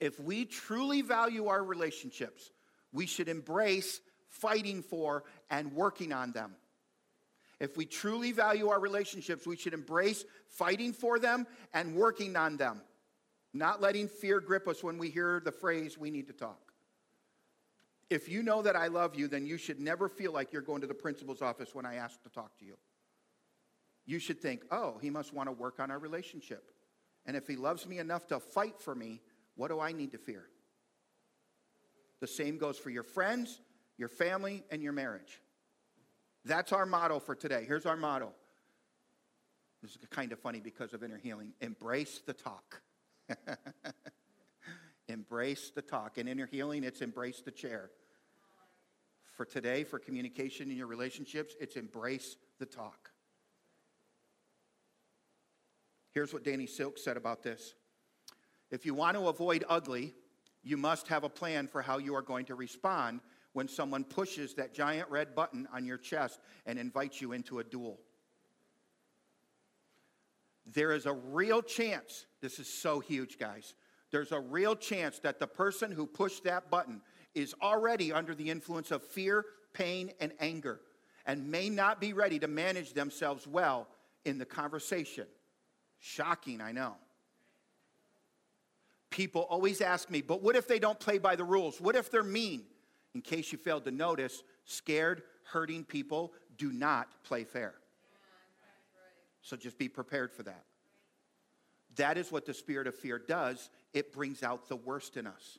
[0.00, 2.50] If we truly value our relationships,
[2.92, 6.52] we should embrace fighting for and working on them.
[7.58, 12.56] If we truly value our relationships, we should embrace fighting for them and working on
[12.56, 12.82] them,
[13.54, 16.72] not letting fear grip us when we hear the phrase, we need to talk.
[18.08, 20.82] If you know that I love you, then you should never feel like you're going
[20.82, 22.76] to the principal's office when I ask to talk to you.
[24.04, 26.70] You should think, oh, he must want to work on our relationship.
[27.24, 29.20] And if he loves me enough to fight for me,
[29.56, 30.44] what do I need to fear?
[32.20, 33.60] The same goes for your friends,
[33.98, 35.40] your family, and your marriage.
[36.44, 37.64] That's our motto for today.
[37.66, 38.32] Here's our motto.
[39.82, 41.52] This is kind of funny because of inner healing.
[41.60, 42.82] Embrace the talk.
[45.08, 46.18] Embrace the talk.
[46.18, 47.90] In inner healing, it's embrace the chair.
[49.36, 53.10] For today, for communication in your relationships, it's embrace the talk.
[56.12, 57.74] Here's what Danny Silk said about this.
[58.70, 60.14] If you want to avoid ugly,
[60.64, 63.20] you must have a plan for how you are going to respond
[63.56, 67.64] when someone pushes that giant red button on your chest and invites you into a
[67.64, 67.98] duel.
[70.66, 73.74] There is a real chance, this is so huge, guys
[74.10, 77.02] there's a real chance that the person who pushed that button
[77.34, 80.80] is already under the influence of fear, pain, and anger,
[81.26, 83.88] and may not be ready to manage themselves well
[84.24, 85.26] in the conversation.
[85.98, 86.94] Shocking, I know.
[89.10, 91.80] People always ask me, but what if they don't play by the rules?
[91.80, 92.64] What if they're mean?
[93.16, 97.72] In case you failed to notice, scared, hurting people do not play fair.
[99.40, 100.66] So just be prepared for that.
[101.94, 103.70] That is what the spirit of fear does.
[103.94, 105.58] It brings out the worst in us.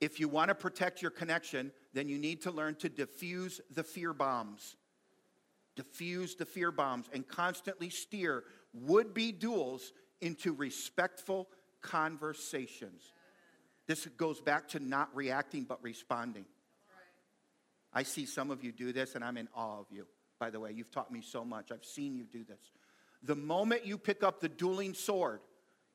[0.00, 3.84] If you want to protect your connection, then you need to learn to diffuse the
[3.84, 4.74] fear bombs.
[5.76, 8.42] Diffuse the fear bombs and constantly steer
[8.74, 11.46] would be duels into respectful
[11.82, 13.12] conversations.
[13.86, 16.44] This goes back to not reacting but responding.
[17.92, 20.06] I see some of you do this, and I'm in awe of you.
[20.38, 21.72] By the way, you've taught me so much.
[21.72, 22.58] I've seen you do this.
[23.22, 25.40] The moment you pick up the dueling sword,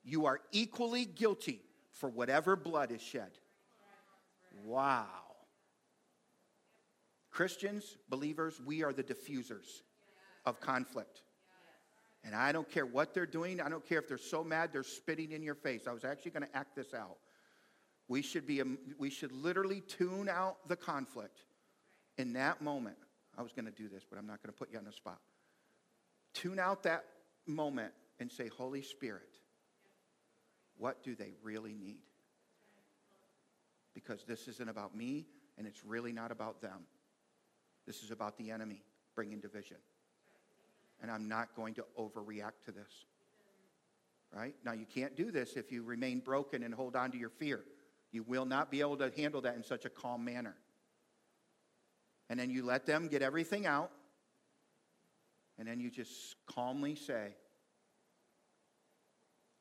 [0.04, 3.32] you are equally guilty for whatever blood is shed.
[4.66, 5.06] Wow.
[7.30, 9.82] Christians, believers, we are the diffusers
[10.46, 11.22] of conflict.
[12.24, 13.62] And I don't care what they're doing.
[13.62, 15.88] I don't care if they're so mad they're spitting in your face.
[15.88, 17.18] I was actually going to act this out.
[18.12, 21.46] We should, be, um, we should literally tune out the conflict
[22.18, 22.98] in that moment.
[23.38, 24.92] I was going to do this, but I'm not going to put you on the
[24.92, 25.22] spot.
[26.34, 27.06] Tune out that
[27.48, 29.40] moment and say, Holy Spirit,
[30.78, 32.02] what do they really need?
[33.94, 35.26] Because this isn't about me,
[35.58, 36.82] and it's really not about them.
[37.88, 38.84] This is about the enemy
[39.16, 39.78] bringing division.
[41.02, 43.06] And I'm not going to overreact to this.
[44.36, 44.56] Right?
[44.66, 47.62] Now, you can't do this if you remain broken and hold on to your fear.
[48.12, 50.56] You will not be able to handle that in such a calm manner.
[52.30, 53.92] And then you let them get everything out.
[55.58, 57.36] And then you just calmly say,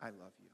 [0.01, 0.49] I love you.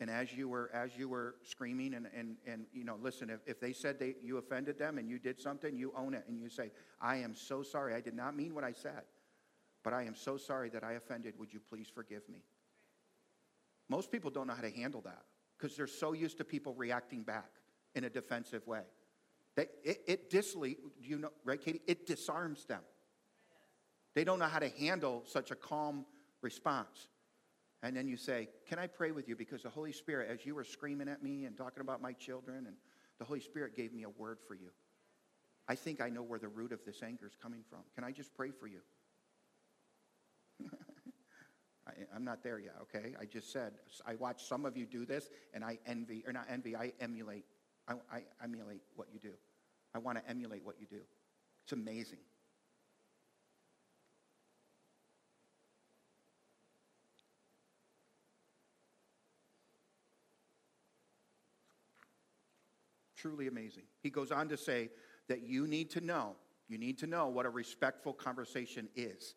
[0.00, 3.40] And as you were, as you were screaming and, and, and you know, listen, if,
[3.46, 6.40] if they said they, you offended them and you did something, you own it and
[6.40, 6.70] you say,
[7.00, 7.94] I am so sorry.
[7.94, 9.02] I did not mean what I said,
[9.82, 11.34] but I am so sorry that I offended.
[11.38, 12.44] Would you please forgive me?
[13.88, 15.22] Most people don't know how to handle that
[15.58, 17.50] because they're so used to people reacting back
[17.94, 18.82] in a defensive way.
[19.56, 21.82] They, it, it disli, you know, right, Katie?
[21.86, 22.82] It disarms them.
[24.14, 26.06] They don't know how to handle such a calm
[26.42, 27.08] response.
[27.82, 29.36] And then you say, Can I pray with you?
[29.36, 32.66] Because the Holy Spirit, as you were screaming at me and talking about my children,
[32.66, 32.76] and
[33.18, 34.70] the Holy Spirit gave me a word for you.
[35.68, 37.80] I think I know where the root of this anger is coming from.
[37.94, 38.80] Can I just pray for you?
[41.88, 43.14] I, am not there yet, okay?
[43.20, 43.72] I just said,
[44.06, 47.44] I watch some of you do this, and I envy, or not envy, I emulate.
[47.88, 49.32] I, I emulate what you do.
[49.94, 51.00] I want to emulate what you do.
[51.64, 52.18] It's amazing.
[63.16, 63.82] Truly amazing.
[64.02, 64.90] He goes on to say
[65.28, 66.36] that you need to know,
[66.68, 69.34] you need to know what a respectful conversation is.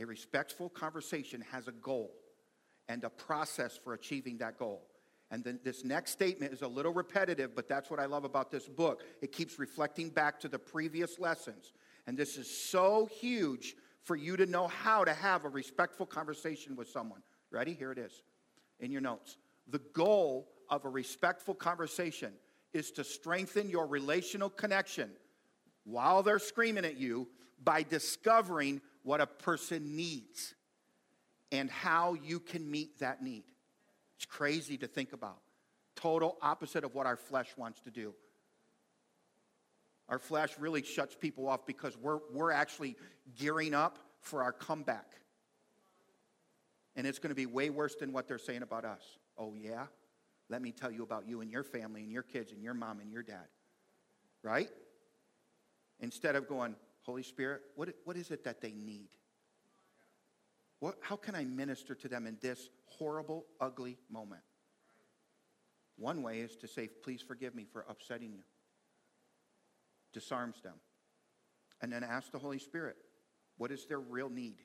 [0.00, 2.12] A respectful conversation has a goal
[2.88, 4.86] and a process for achieving that goal.
[5.30, 8.50] And then this next statement is a little repetitive, but that's what I love about
[8.50, 9.04] this book.
[9.20, 11.72] It keeps reflecting back to the previous lessons.
[12.06, 16.74] And this is so huge for you to know how to have a respectful conversation
[16.74, 17.22] with someone.
[17.52, 17.74] Ready?
[17.74, 18.22] Here it is
[18.80, 19.36] in your notes.
[19.68, 22.32] The goal of a respectful conversation
[22.72, 25.10] is to strengthen your relational connection
[25.84, 27.28] while they're screaming at you
[27.62, 30.54] by discovering what a person needs
[31.52, 33.44] and how you can meet that need.
[34.16, 35.38] It's crazy to think about.
[35.96, 38.14] Total opposite of what our flesh wants to do.
[40.08, 42.96] Our flesh really shuts people off because we're, we're actually
[43.38, 45.06] gearing up for our comeback.
[46.96, 49.02] And it's going to be way worse than what they're saying about us.
[49.38, 49.86] Oh, yeah?
[50.48, 53.00] Let me tell you about you and your family and your kids and your mom
[53.00, 53.46] and your dad.
[54.42, 54.68] Right?
[56.00, 59.08] Instead of going, Holy Spirit, what, what is it that they need?
[60.80, 64.42] What, how can I minister to them in this horrible, ugly moment?
[65.96, 68.42] One way is to say, Please forgive me for upsetting you.
[70.12, 70.74] Disarms them.
[71.82, 72.96] And then ask the Holy Spirit,
[73.58, 74.56] What is their real need?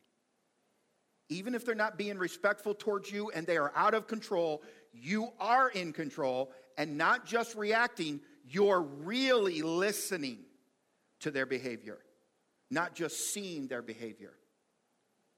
[1.28, 4.62] Even if they're not being respectful towards you and they are out of control,
[4.94, 10.40] you are in control and not just reacting, you're really listening
[11.22, 11.98] to their behavior,
[12.70, 14.34] not just seeing their behavior.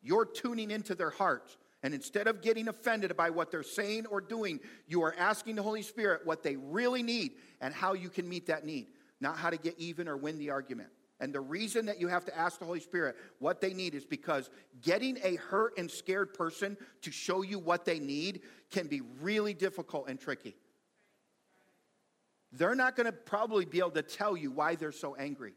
[0.02, 1.58] You're tuning into their hearts.
[1.84, 5.64] And instead of getting offended by what they're saying or doing, you are asking the
[5.64, 8.88] Holy Spirit what they really need and how you can meet that need,
[9.22, 10.90] not how to get even or win the argument.
[11.20, 14.06] And the reason that you have to ask the Holy Spirit what they need is
[14.06, 14.50] because
[14.82, 19.54] getting a hurt and scared person to show you what they need can be really
[19.54, 20.56] difficult and tricky.
[22.52, 25.54] They're not going to probably be able to tell you why they're so angry.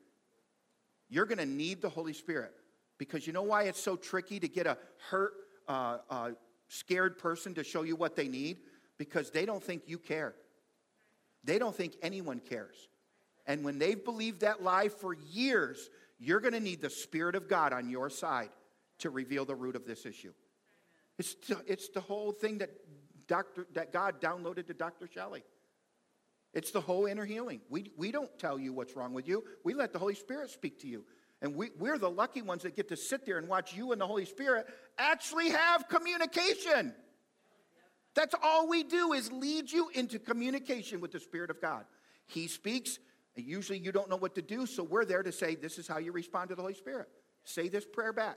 [1.10, 2.52] You're going to need the Holy Spirit
[2.96, 4.78] because you know why it's so tricky to get a
[5.10, 5.32] hurt,
[5.68, 6.30] uh, uh,
[6.68, 8.58] scared person to show you what they need?
[8.96, 10.34] Because they don't think you care.
[11.42, 12.88] They don't think anyone cares.
[13.46, 17.48] And when they've believed that lie for years, you're going to need the Spirit of
[17.48, 18.50] God on your side
[18.98, 20.32] to reveal the root of this issue.
[21.18, 21.34] It's,
[21.66, 22.70] it's the whole thing that,
[23.26, 25.08] Dr., that God downloaded to Dr.
[25.12, 25.42] Shelley.
[26.52, 27.60] It's the whole inner healing.
[27.68, 30.80] We, we don't tell you what's wrong with you, we let the Holy Spirit speak
[30.80, 31.04] to you.
[31.42, 34.00] And we, we're the lucky ones that get to sit there and watch you and
[34.00, 34.66] the Holy Spirit
[34.98, 36.94] actually have communication.
[38.14, 41.84] That's all we do is lead you into communication with the Spirit of God.
[42.26, 42.98] He speaks,
[43.36, 45.88] and usually you don't know what to do, so we're there to say, This is
[45.88, 47.08] how you respond to the Holy Spirit.
[47.44, 48.36] Say this prayer back.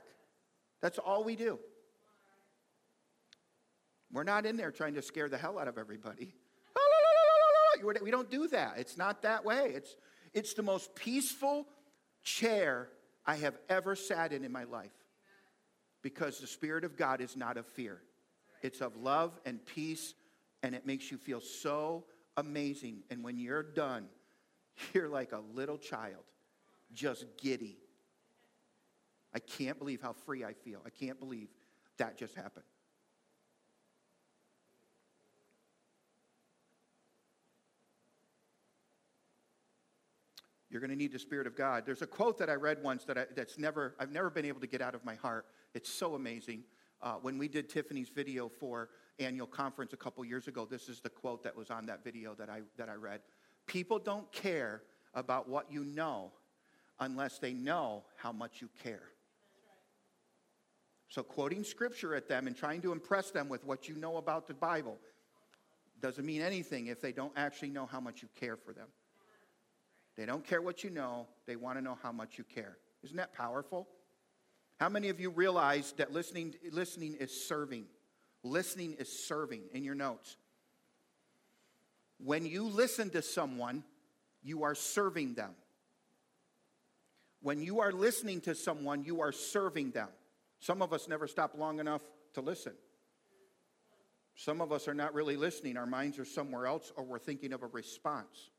[0.80, 1.58] That's all we do.
[4.12, 6.34] We're not in there trying to scare the hell out of everybody.
[7.84, 8.74] We don't do that.
[8.78, 9.72] It's not that way.
[9.74, 9.94] It's,
[10.32, 11.66] it's the most peaceful
[12.22, 12.88] chair
[13.26, 14.92] I have ever sat in in my life
[16.02, 18.00] because the Spirit of God is not of fear.
[18.62, 20.14] It's of love and peace,
[20.62, 22.04] and it makes you feel so
[22.36, 23.02] amazing.
[23.10, 24.06] And when you're done,
[24.92, 26.24] you're like a little child,
[26.92, 27.78] just giddy.
[29.34, 30.80] I can't believe how free I feel.
[30.86, 31.48] I can't believe
[31.98, 32.64] that just happened.
[40.74, 41.84] You're going to need the Spirit of God.
[41.86, 44.60] There's a quote that I read once that I, that's never, I've never been able
[44.60, 45.46] to get out of my heart.
[45.72, 46.64] It's so amazing.
[47.00, 48.88] Uh, when we did Tiffany's video for
[49.20, 52.34] annual conference a couple years ago, this is the quote that was on that video
[52.34, 53.20] that I, that I read.
[53.68, 54.82] People don't care
[55.14, 56.32] about what you know
[56.98, 59.10] unless they know how much you care.
[61.08, 64.48] So, quoting scripture at them and trying to impress them with what you know about
[64.48, 64.98] the Bible
[66.00, 68.88] doesn't mean anything if they don't actually know how much you care for them.
[70.16, 72.78] They don't care what you know, they want to know how much you care.
[73.02, 73.88] Isn't that powerful?
[74.78, 77.86] How many of you realize that listening, listening is serving?
[78.42, 80.36] Listening is serving in your notes.
[82.18, 83.82] When you listen to someone,
[84.42, 85.54] you are serving them.
[87.40, 90.08] When you are listening to someone, you are serving them.
[90.60, 92.02] Some of us never stop long enough
[92.34, 92.72] to listen.
[94.36, 95.76] Some of us are not really listening.
[95.76, 98.50] Our minds are somewhere else, or we're thinking of a response.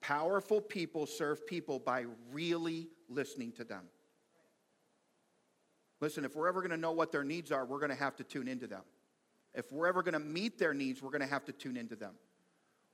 [0.00, 3.82] Powerful people serve people by really listening to them.
[6.00, 8.16] Listen, if we're ever going to know what their needs are, we're going to have
[8.16, 8.82] to tune into them.
[9.54, 11.96] If we're ever going to meet their needs, we're going to have to tune into
[11.96, 12.12] them.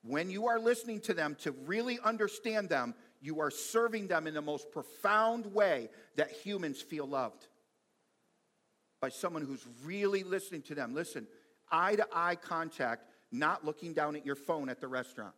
[0.02, 4.34] When you are listening to them to really understand them, you are serving them in
[4.34, 7.46] the most profound way that humans feel loved.
[9.00, 10.94] By someone who's really listening to them.
[10.94, 11.26] Listen,
[11.70, 15.34] eye to eye contact, not looking down at your phone at the restaurant.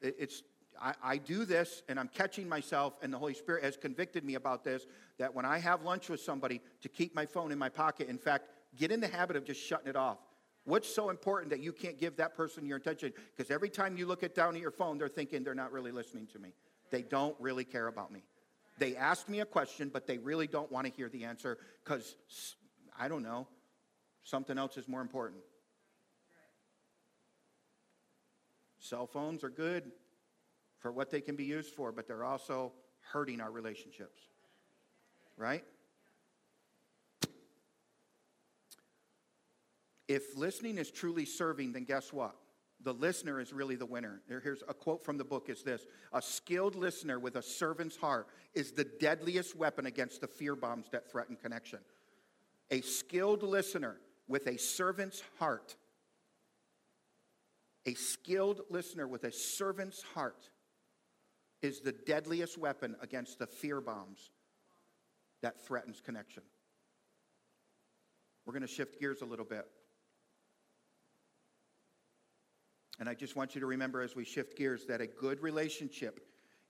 [0.00, 0.42] It's,
[0.80, 4.34] I, I, do this and I'm catching myself, and the Holy Spirit has convicted me
[4.34, 4.86] about this
[5.18, 8.08] that when I have lunch with somebody, to keep my phone in my pocket.
[8.08, 10.18] In fact, get in the habit of just shutting it off.
[10.64, 13.12] What's so important that you can't give that person your attention?
[13.34, 15.92] Because every time you look at down at your phone, they're thinking they're not really
[15.92, 16.54] listening to me.
[16.90, 18.24] They don't really care about me.
[18.78, 22.16] They ask me a question, but they really don't want to hear the answer because,
[22.98, 23.46] I don't know,
[24.24, 25.40] something else is more important.
[28.78, 29.90] Cell phones are good
[30.78, 32.72] for what they can be used for, but they're also
[33.12, 34.20] hurting our relationships.
[35.36, 35.64] Right?
[40.08, 42.36] If listening is truly serving, then guess what?
[42.82, 44.20] The listener is really the winner.
[44.28, 48.28] Here's a quote from the book is this A skilled listener with a servant's heart
[48.54, 51.80] is the deadliest weapon against the fear bombs that threaten connection.
[52.70, 53.96] A skilled listener
[54.28, 55.76] with a servant's heart
[57.86, 60.50] a skilled listener with a servant's heart
[61.62, 64.30] is the deadliest weapon against the fear bombs
[65.42, 66.42] that threatens connection.
[68.44, 69.66] We're going to shift gears a little bit.
[72.98, 76.20] And I just want you to remember as we shift gears that a good relationship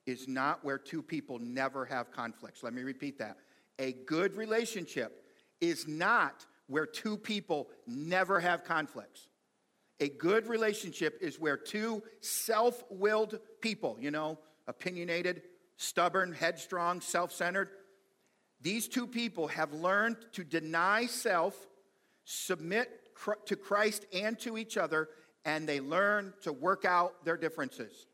[0.06, 2.62] is not where two people never have conflicts.
[2.62, 3.36] Let me repeat that.
[3.78, 5.24] A good relationship
[5.60, 9.28] is not where two people never have conflicts.
[10.00, 15.42] A good relationship is where two self willed people, you know, opinionated,
[15.76, 17.70] stubborn, headstrong, self centered,
[18.60, 21.54] these two people have learned to deny self,
[22.24, 22.90] submit
[23.46, 25.08] to Christ and to each other,
[25.44, 28.06] and they learn to work out their differences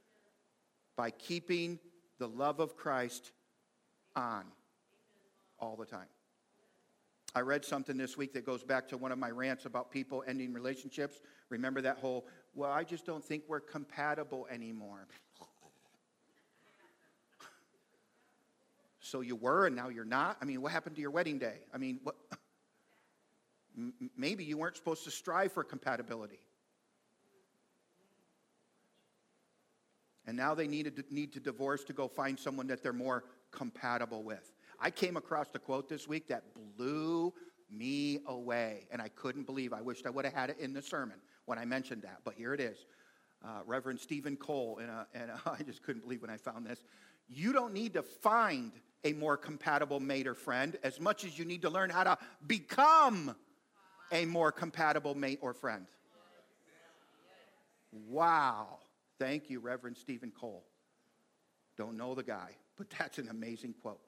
[0.97, 1.79] by keeping
[2.19, 3.33] the love of Christ
[4.15, 4.45] on
[5.59, 6.09] all the time.
[7.35, 10.23] I read something this week that goes back to one of my rants about people
[10.27, 11.21] ending relationships.
[11.53, 15.07] Remember that whole, well, I just don't think we're compatible anymore.
[19.01, 20.39] so you were and now you're not?
[20.41, 21.59] I mean, what happened to your wedding day?
[21.73, 22.17] I mean, what?
[24.17, 26.41] Maybe you weren't supposed to strive for compatibility.
[30.27, 33.25] And now they need to, need to divorce to go find someone that they're more
[33.51, 34.53] compatible with.
[34.81, 36.45] I came across a quote this week that
[36.77, 37.35] blew
[37.73, 38.87] me away.
[38.91, 41.17] And I couldn't believe, I wished I would have had it in the sermon
[41.47, 42.79] when I mentioned that, but here it is.
[43.45, 46.85] Uh, Reverend Steven Cole, and, and uh, I just couldn't believe when I found this.
[47.29, 48.73] You don't need to find
[49.05, 52.19] a more compatible mate or friend as much as you need to learn how to
[52.47, 53.35] become
[54.13, 55.87] a more compatible mate or friend.
[58.09, 58.79] Wow.
[59.19, 60.65] Thank you, Reverend Steven Cole.
[61.77, 64.01] Don't know the guy, but that's an amazing quote.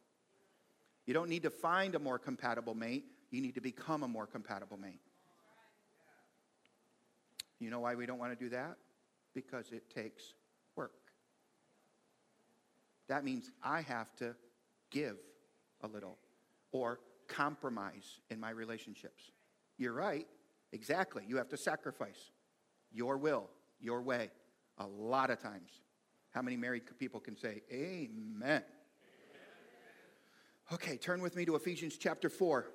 [1.07, 3.05] You don't need to find a more compatible mate,
[3.35, 5.01] you need to become a more compatible mate.
[7.59, 8.77] You know why we don't want to do that?
[9.35, 10.35] Because it takes
[10.77, 10.93] work.
[13.09, 14.37] That means I have to
[14.91, 15.17] give
[15.83, 16.19] a little
[16.73, 19.31] or compromise in my relationships.
[19.79, 20.27] You're right.
[20.73, 21.25] Exactly.
[21.27, 22.31] You have to sacrifice
[22.93, 24.31] your will, your way,
[24.79, 25.71] a lot of times.
[26.31, 28.63] How many married people can say, Amen?
[30.73, 32.67] Okay, turn with me to Ephesians chapter 4.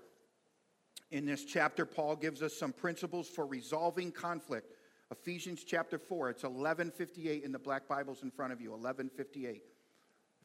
[1.12, 4.74] In this chapter, Paul gives us some principles for resolving conflict.
[5.12, 9.64] Ephesians chapter 4, it's 1158 in the black Bibles in front of you, 1158.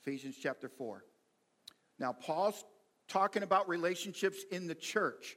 [0.00, 1.04] Ephesians chapter 4.
[1.98, 2.64] Now, Paul's
[3.08, 5.36] talking about relationships in the church,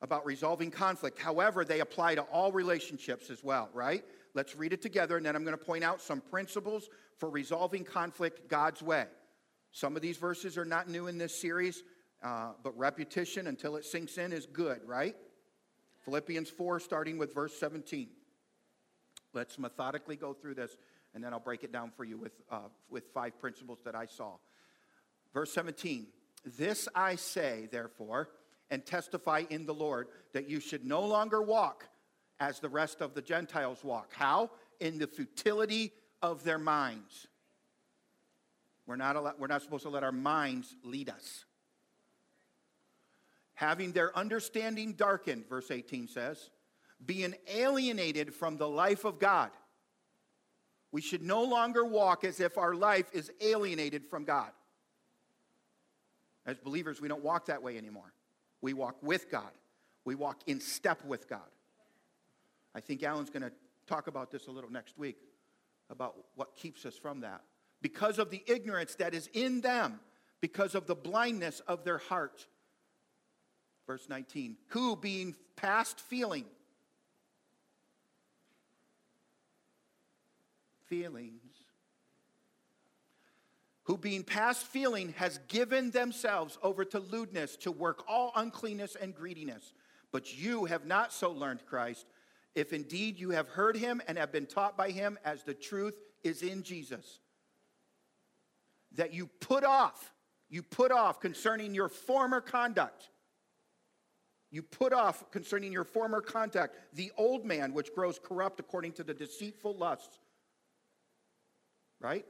[0.00, 1.18] about resolving conflict.
[1.18, 4.04] However, they apply to all relationships as well, right?
[4.34, 6.88] Let's read it together, and then I'm going to point out some principles
[7.18, 9.06] for resolving conflict God's way.
[9.72, 11.82] Some of these verses are not new in this series,
[12.22, 15.16] uh, but repetition until it sinks in is good, right?
[16.04, 18.08] Philippians 4, starting with verse 17.
[19.34, 20.76] Let's methodically go through this,
[21.14, 24.06] and then I'll break it down for you with, uh, with five principles that I
[24.06, 24.34] saw.
[25.32, 26.06] Verse 17
[26.58, 28.28] This I say, therefore,
[28.70, 31.88] and testify in the Lord, that you should no longer walk
[32.40, 34.12] as the rest of the Gentiles walk.
[34.14, 34.50] How?
[34.80, 35.92] In the futility
[36.22, 37.26] of their minds.
[38.86, 41.44] We're not, allowed, we're not supposed to let our minds lead us.
[43.54, 46.50] Having their understanding darkened, verse 18 says,
[47.04, 49.50] being alienated from the life of God.
[50.92, 54.50] We should no longer walk as if our life is alienated from God.
[56.44, 58.12] As believers, we don't walk that way anymore.
[58.60, 59.50] We walk with God,
[60.04, 61.40] we walk in step with God.
[62.74, 63.52] I think Alan's going to
[63.86, 65.18] talk about this a little next week
[65.90, 67.42] about what keeps us from that.
[67.82, 70.00] Because of the ignorance that is in them,
[70.40, 72.46] because of the blindness of their heart.
[73.86, 76.44] Verse 19, who being past feeling,
[80.86, 81.42] feelings,
[83.84, 89.14] who being past feeling has given themselves over to lewdness to work all uncleanness and
[89.14, 89.74] greediness.
[90.12, 92.06] But you have not so learned Christ,
[92.54, 95.94] if indeed you have heard him and have been taught by him as the truth
[96.22, 97.20] is in Jesus.
[98.92, 100.12] That you put off,
[100.48, 103.08] you put off concerning your former conduct.
[104.52, 109.02] You put off concerning your former contact the old man which grows corrupt according to
[109.02, 110.20] the deceitful lusts
[112.02, 112.26] right?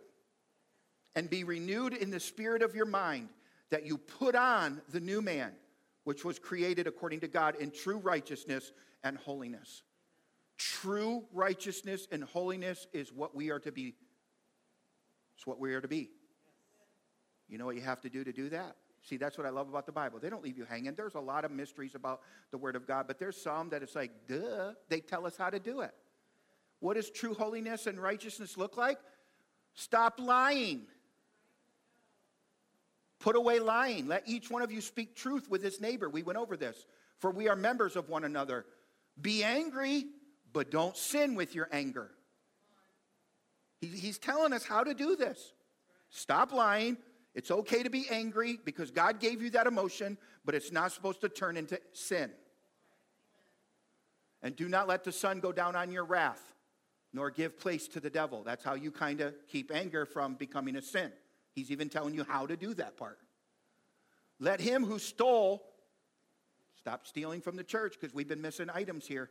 [1.17, 3.31] And be renewed in the spirit of your mind,
[3.71, 5.53] that you put on the new man,
[6.05, 9.83] which was created according to God in true righteousness and holiness.
[10.59, 13.95] True righteousness and holiness is what we are to be.
[15.35, 16.11] It's what we are to be.
[17.49, 18.77] You know what you have to do to do that?
[19.03, 20.21] See, that's what I love about the Bible.
[20.21, 20.95] They don't leave you hanging.
[20.95, 22.21] There's a lot of mysteries about
[22.53, 25.51] the Word of God, but there's some that it's like, duh, they tell us how
[25.51, 25.93] to do it.
[26.79, 28.99] What does true holiness and righteousness look like?
[29.75, 30.83] Stop lying.
[33.19, 34.07] Put away lying.
[34.09, 36.09] Let each one of you speak truth with his neighbor.
[36.09, 36.87] We went over this.
[37.19, 38.67] For we are members of one another.
[39.21, 40.07] Be angry,
[40.53, 42.11] but don't sin with your anger.
[43.81, 45.55] he's telling us how to do this.
[46.11, 46.99] Stop lying.
[47.35, 51.23] It's okay to be angry because God gave you that emotion, but it's not supposed
[51.23, 52.31] to turn into sin.
[54.43, 56.53] And do not let the sun go down on your wrath
[57.13, 58.43] nor give place to the devil.
[58.43, 61.13] That's how you kind of keep anger from becoming a sin.
[61.55, 63.19] He's even telling you how to do that part.
[64.41, 65.63] Let him who stole
[66.75, 69.31] stop stealing from the church because we've been missing items here.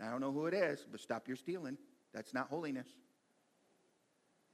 [0.00, 1.76] I don't know who it is, but stop your stealing.
[2.12, 2.86] That's not holiness.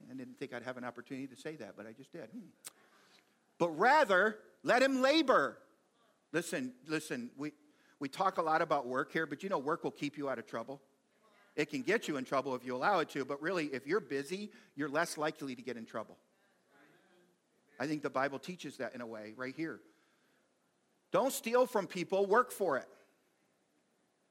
[0.09, 2.29] I didn't think I'd have an opportunity to say that, but I just did.
[2.31, 2.47] Hmm.
[3.57, 5.57] But rather, let him labor.
[6.31, 7.51] Listen, listen, we,
[7.99, 10.39] we talk a lot about work here, but you know, work will keep you out
[10.39, 10.81] of trouble.
[11.55, 13.99] It can get you in trouble if you allow it to, but really, if you're
[13.99, 16.17] busy, you're less likely to get in trouble.
[17.79, 19.79] I think the Bible teaches that in a way right here.
[21.11, 22.87] Don't steal from people, work for it.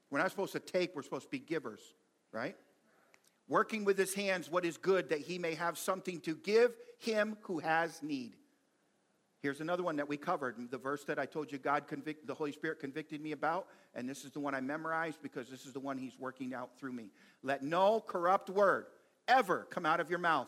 [0.09, 1.81] We're not supposed to take, we're supposed to be givers,
[2.31, 2.55] right?
[3.51, 7.35] Working with his hands what is good, that he may have something to give him
[7.41, 8.37] who has need.
[9.41, 10.55] Here's another one that we covered.
[10.71, 14.07] The verse that I told you God convict, the Holy Spirit convicted me about, and
[14.07, 16.93] this is the one I memorized because this is the one He's working out through
[16.93, 17.11] me.
[17.43, 18.85] Let no corrupt word
[19.27, 20.47] ever come out of your mouth,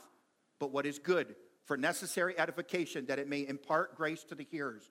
[0.58, 1.36] but what is good
[1.66, 4.90] for necessary edification, that it may impart grace to the hearers.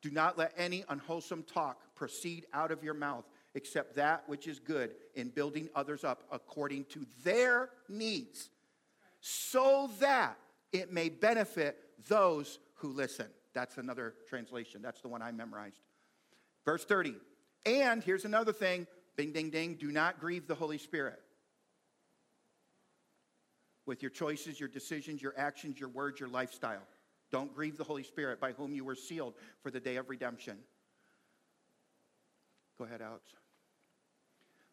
[0.00, 3.24] Do not let any unwholesome talk proceed out of your mouth,
[3.54, 8.50] except that which is good in building others up according to their needs,
[9.20, 10.36] so that
[10.72, 11.78] it may benefit
[12.08, 13.26] those who listen.
[13.54, 14.82] That's another translation.
[14.82, 15.80] That's the one I memorized.
[16.64, 17.14] Verse 30.
[17.64, 18.86] And here's another thing
[19.16, 19.76] bing, ding, ding.
[19.76, 21.20] Do not grieve the Holy Spirit.
[23.86, 26.82] With your choices, your decisions, your actions, your words, your lifestyle.
[27.30, 30.58] Don't grieve the Holy Spirit by whom you were sealed for the day of redemption.
[32.78, 33.30] Go ahead, Alex.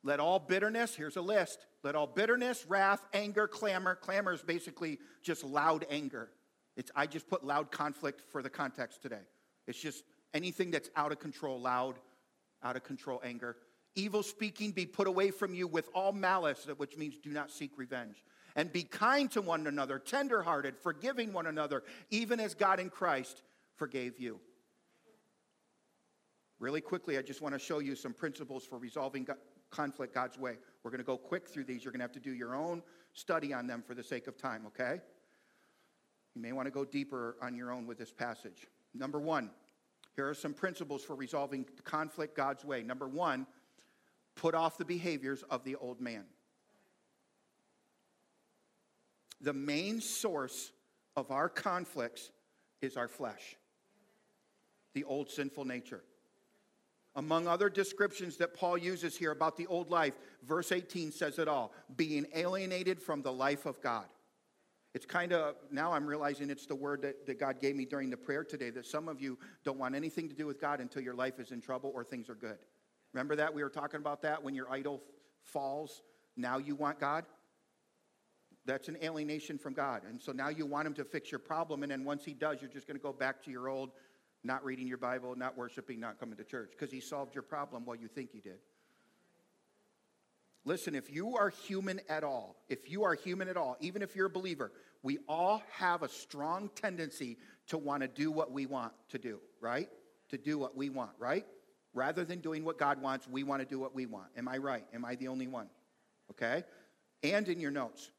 [0.04, 1.66] Let all bitterness, here's a list.
[1.84, 3.96] Let all bitterness, wrath, anger, clamor.
[3.96, 6.30] Clamor is basically just loud anger.
[6.76, 9.22] It's, I just put loud conflict for the context today.
[9.68, 12.00] It's just anything that's out of control, loud,
[12.64, 13.58] out of control anger.
[13.96, 17.78] Evil speaking be put away from you with all malice, which means do not seek
[17.78, 18.24] revenge.
[18.56, 23.44] And be kind to one another, tenderhearted, forgiving one another, even as God in Christ
[23.76, 24.40] forgave you.
[26.62, 29.28] Really quickly, I just want to show you some principles for resolving
[29.72, 30.58] conflict God's way.
[30.84, 31.84] We're going to go quick through these.
[31.84, 32.84] You're going to have to do your own
[33.14, 35.02] study on them for the sake of time, okay?
[36.36, 38.68] You may want to go deeper on your own with this passage.
[38.94, 39.50] Number one,
[40.16, 42.84] here are some principles for resolving conflict God's way.
[42.84, 43.48] Number one,
[44.36, 46.26] put off the behaviors of the old man.
[49.42, 50.72] The main source
[51.16, 52.30] of our conflicts
[52.84, 53.56] is our flesh,
[54.94, 56.04] the old sinful nature.
[57.16, 61.48] Among other descriptions that Paul uses here about the old life, verse 18 says it
[61.48, 64.06] all being alienated from the life of God.
[64.94, 68.10] It's kind of, now I'm realizing it's the word that, that God gave me during
[68.10, 71.02] the prayer today that some of you don't want anything to do with God until
[71.02, 72.58] your life is in trouble or things are good.
[73.14, 73.54] Remember that?
[73.54, 75.02] We were talking about that when your idol
[75.44, 76.02] falls.
[76.36, 77.26] Now you want God?
[78.66, 80.04] That's an alienation from God.
[80.08, 81.84] And so now you want Him to fix your problem.
[81.84, 83.92] And then once He does, you're just going to go back to your old
[84.44, 87.86] not reading your Bible, not worshiping, not coming to church because He solved your problem
[87.86, 88.60] while you think He did.
[90.64, 94.16] Listen, if you are human at all, if you are human at all, even if
[94.16, 94.72] you're a believer,
[95.02, 97.38] we all have a strong tendency
[97.68, 99.90] to want to do what we want to do, right?
[100.30, 101.46] To do what we want, right?
[101.94, 104.28] Rather than doing what God wants, we want to do what we want.
[104.38, 104.86] Am I right?
[104.94, 105.68] Am I the only one?
[106.30, 106.64] Okay?
[107.24, 108.12] And in your notes,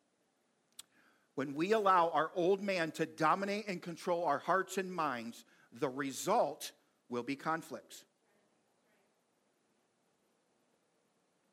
[1.35, 5.89] when we allow our old man to dominate and control our hearts and minds, the
[5.89, 6.73] result
[7.09, 8.05] will be conflicts.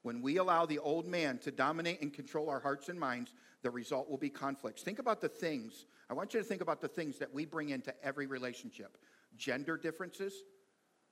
[0.02, 3.70] When we allow the old man to dominate and control our hearts and minds, the
[3.70, 4.82] result will be conflicts.
[4.82, 7.70] Think about the things, I want you to think about the things that we bring
[7.70, 8.98] into every relationship
[9.38, 10.34] gender differences,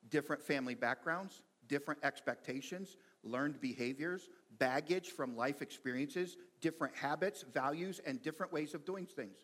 [0.10, 8.22] different family backgrounds, different expectations, learned behaviors, baggage from life experiences, different habits, values, and
[8.22, 9.38] different ways of doing things.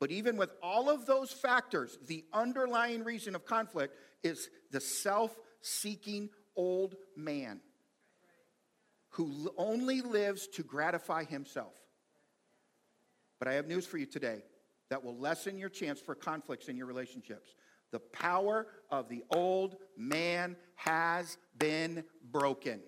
[0.00, 5.36] But even with all of those factors, the underlying reason of conflict is the self
[5.60, 7.60] seeking old man
[9.10, 11.72] who only lives to gratify himself.
[13.38, 14.42] But I have news for you today
[14.90, 17.54] that will lessen your chance for conflicts in your relationships.
[17.90, 22.80] The power of the old man has been broken.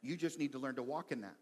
[0.00, 1.36] You just need to learn to walk in that.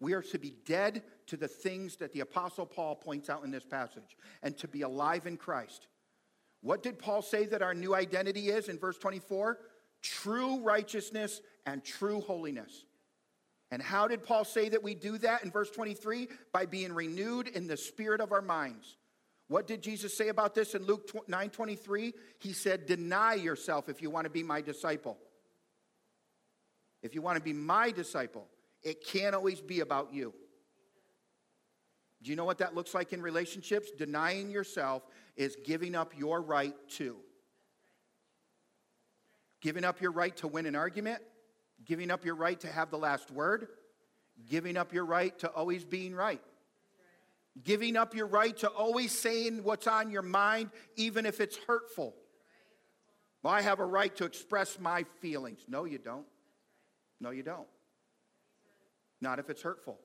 [0.00, 3.50] We are to be dead to the things that the Apostle Paul points out in
[3.50, 5.86] this passage and to be alive in Christ.
[6.60, 9.58] What did Paul say that our new identity is in verse 24?
[10.04, 12.84] true righteousness and true holiness.
[13.70, 16.28] And how did Paul say that we do that in verse 23?
[16.52, 18.98] By being renewed in the spirit of our minds.
[19.48, 22.12] What did Jesus say about this in Luke 9 23?
[22.38, 25.18] He said, Deny yourself if you want to be my disciple.
[27.02, 28.46] If you want to be my disciple,
[28.84, 30.34] it can't always be about you.
[32.22, 33.90] Do you know what that looks like in relationships?
[33.90, 35.02] Denying yourself
[35.36, 37.16] is giving up your right to.
[39.60, 41.22] Giving up your right to win an argument,
[41.84, 43.68] giving up your right to have the last word,
[44.48, 46.40] giving up your right to always being right.
[47.62, 52.14] Giving up your right to always saying what's on your mind, even if it's hurtful.
[53.42, 55.60] Well, I have a right to express my feelings.
[55.68, 56.26] No, you don't.
[57.20, 57.66] No, you don't.
[59.24, 59.98] Not if it's hurtful.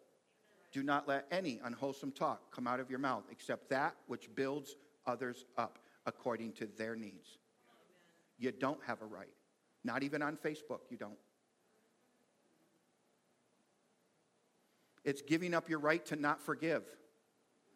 [0.72, 4.78] Do not let any unwholesome talk come out of your mouth except that which builds
[5.06, 7.38] others up according to their needs.
[8.38, 9.28] You don't have a right.
[9.84, 11.18] Not even on Facebook, you don't.
[15.04, 16.84] It's giving up your right to not forgive.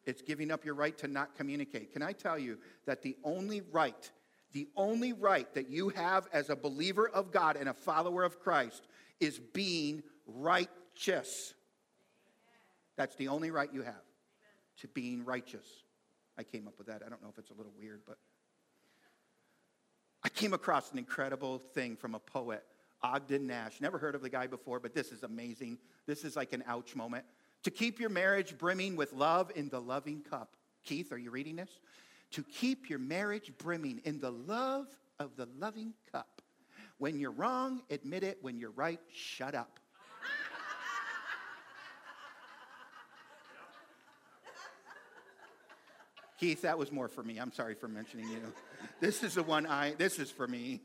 [0.05, 1.91] It's giving up your right to not communicate.
[1.91, 4.09] Can I tell you that the only right,
[4.53, 8.39] the only right that you have as a believer of God and a follower of
[8.39, 8.87] Christ
[9.19, 10.03] is being
[10.93, 11.53] righteous.
[12.95, 13.95] That's the only right you have
[14.81, 15.65] to being righteous.
[16.37, 17.01] I came up with that.
[17.05, 18.17] I don't know if it's a little weird, but
[20.23, 22.63] I came across an incredible thing from a poet,
[23.01, 23.81] Ogden Nash.
[23.81, 25.77] Never heard of the guy before, but this is amazing.
[26.05, 27.25] This is like an ouch moment.
[27.63, 30.55] To keep your marriage brimming with love in the loving cup.
[30.83, 31.69] Keith, are you reading this?
[32.31, 34.87] To keep your marriage brimming in the love
[35.19, 36.41] of the loving cup.
[36.97, 38.37] When you're wrong, admit it.
[38.41, 39.79] When you're right, shut up.
[46.43, 47.37] Keith, that was more for me.
[47.37, 48.41] I'm sorry for mentioning you.
[48.99, 50.81] This is the one I, this is for me.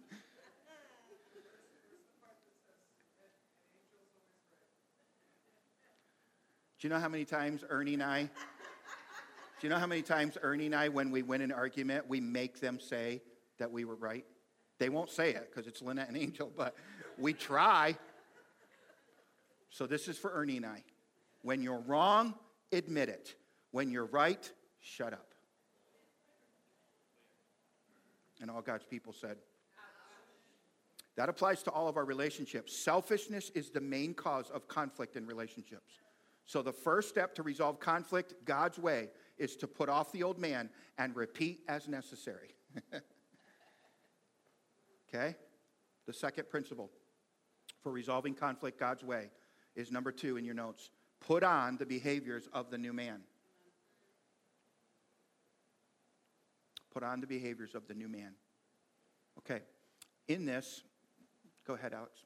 [6.78, 8.30] Do you know how many times Ernie and I, do
[9.62, 12.60] you know how many times Ernie and I, when we win an argument, we make
[12.60, 13.20] them say
[13.58, 14.24] that we were right?
[14.78, 16.76] They won't say it because it's Lynette and Angel, but
[17.18, 17.98] we try.
[19.70, 20.84] So this is for Ernie and I.
[21.42, 22.34] When you're wrong,
[22.70, 23.34] admit it.
[23.72, 24.48] When you're right,
[24.80, 25.34] shut up.
[28.40, 29.36] And all God's people said,
[31.16, 32.76] that applies to all of our relationships.
[32.76, 35.94] Selfishness is the main cause of conflict in relationships.
[36.46, 40.38] So, the first step to resolve conflict God's way is to put off the old
[40.38, 42.54] man and repeat as necessary.
[45.08, 45.34] okay?
[46.06, 46.90] The second principle
[47.82, 49.30] for resolving conflict God's way
[49.74, 53.20] is number two in your notes put on the behaviors of the new man.
[56.92, 58.32] Put on the behaviors of the new man.
[59.38, 59.60] Okay,
[60.26, 60.82] in this,
[61.66, 62.24] go ahead, Alex.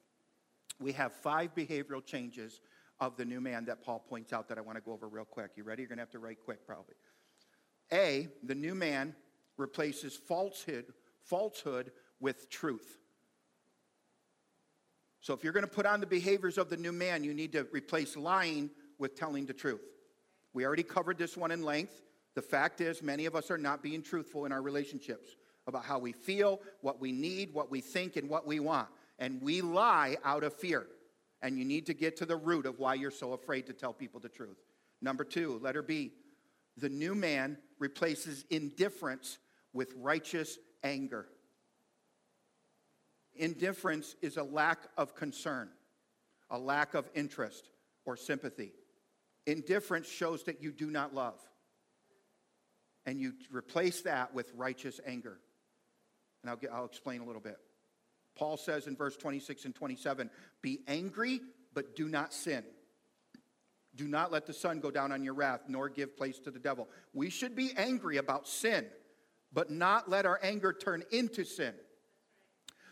[0.79, 2.59] We have five behavioral changes
[2.99, 5.25] of the new man that Paul points out that I want to go over real
[5.25, 5.51] quick.
[5.55, 5.81] You ready?
[5.81, 6.95] You're going to have to write quick, probably.
[7.91, 9.15] A, the new man
[9.57, 10.85] replaces falsehood,
[11.23, 12.97] falsehood with truth.
[15.21, 17.53] So if you're going to put on the behaviors of the new man, you need
[17.53, 19.81] to replace lying with telling the truth.
[20.53, 22.01] We already covered this one in length.
[22.35, 25.35] The fact is, many of us are not being truthful in our relationships
[25.67, 28.87] about how we feel, what we need, what we think, and what we want.
[29.19, 30.87] And we lie out of fear.
[31.41, 33.93] And you need to get to the root of why you're so afraid to tell
[33.93, 34.57] people the truth.
[35.01, 36.13] Number two, letter B,
[36.77, 39.37] the new man replaces indifference
[39.73, 41.27] with righteous anger.
[43.35, 45.69] Indifference is a lack of concern,
[46.49, 47.69] a lack of interest
[48.05, 48.71] or sympathy.
[49.45, 51.39] Indifference shows that you do not love.
[53.05, 55.37] And you replace that with righteous anger.
[56.41, 57.57] And I'll, get, I'll explain a little bit.
[58.35, 60.29] Paul says in verse 26 and 27
[60.61, 61.41] Be angry,
[61.73, 62.63] but do not sin.
[63.95, 66.59] Do not let the sun go down on your wrath, nor give place to the
[66.59, 66.89] devil.
[67.13, 68.87] We should be angry about sin,
[69.51, 71.75] but not let our anger turn into sin.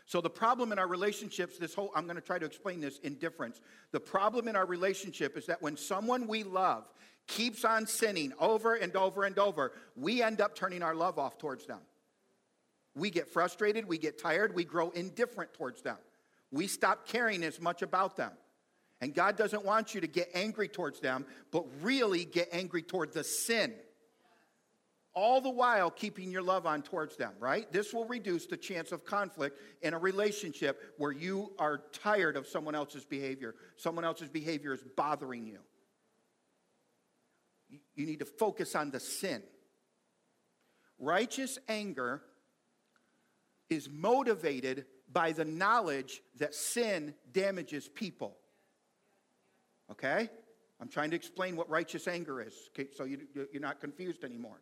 [0.06, 3.00] So, the problem in our relationships, this whole, I'm going to try to explain this
[3.00, 3.62] indifference.
[3.92, 6.86] The problem in our relationship is that when someone we love
[7.28, 11.38] keeps on sinning over and over and over, we end up turning our love off
[11.38, 11.80] towards them.
[12.96, 15.98] We get frustrated, we get tired, we grow indifferent towards them.
[16.52, 18.32] We stop caring as much about them.
[19.00, 23.14] And God doesn't want you to get angry towards them, but really get angry toward
[23.14, 23.74] the sin.
[25.14, 27.70] All the while keeping your love on towards them, right?
[27.72, 32.48] This will reduce the chance of conflict in a relationship where you are tired of
[32.48, 33.56] someone else's behavior.
[33.76, 35.60] Someone else's behavior is bothering you.
[37.96, 39.42] You need to focus on the sin.
[41.00, 42.22] Righteous anger
[43.70, 48.38] is motivated by the knowledge that sin damages people.
[49.92, 50.30] Okay?
[50.80, 53.20] I'm trying to explain what righteous anger is, okay, so you,
[53.52, 54.62] you're not confused anymore.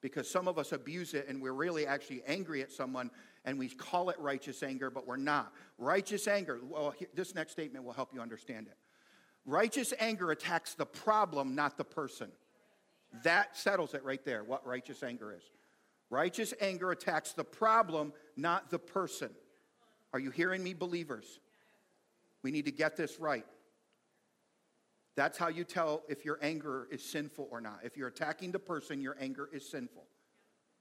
[0.00, 3.10] Because some of us abuse it and we're really actually angry at someone
[3.44, 5.52] and we call it righteous anger, but we're not.
[5.78, 8.76] Righteous anger, well, this next statement will help you understand it.
[9.48, 12.30] Righteous anger attacks the problem, not the person.
[13.24, 15.42] That settles it right there, what righteous anger is.
[16.10, 19.30] Righteous anger attacks the problem, not the person.
[20.12, 21.40] Are you hearing me, believers?
[22.42, 23.46] We need to get this right.
[25.16, 27.80] That's how you tell if your anger is sinful or not.
[27.84, 30.04] If you're attacking the person, your anger is sinful.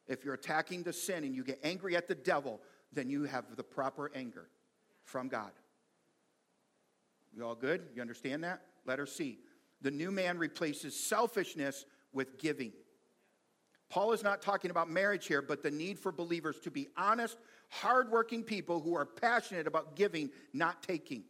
[0.10, 2.60] If you're attacking the sin and you get angry at the devil,
[2.92, 4.50] then you have the proper anger
[5.06, 5.52] from God.
[7.38, 7.84] You all good?
[7.94, 8.62] You understand that?
[8.88, 9.38] Letter C.
[9.82, 12.74] The new man replaces selfishness with giving.
[13.90, 17.38] Paul is not talking about marriage here, but the need for believers to be honest,
[17.70, 21.24] hardworking people who are passionate about giving, not taking.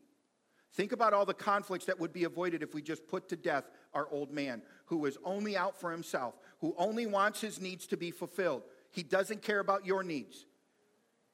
[0.73, 3.65] Think about all the conflicts that would be avoided if we just put to death
[3.93, 7.97] our old man who is only out for himself, who only wants his needs to
[7.97, 8.63] be fulfilled.
[8.91, 10.45] He doesn't care about your needs.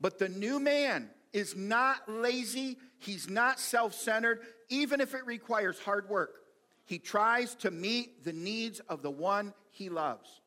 [0.02, 5.80] But the new man is not lazy, he's not self centered, even if it requires
[5.80, 6.40] hard work.
[6.86, 10.42] He tries to meet the needs of the one he loves.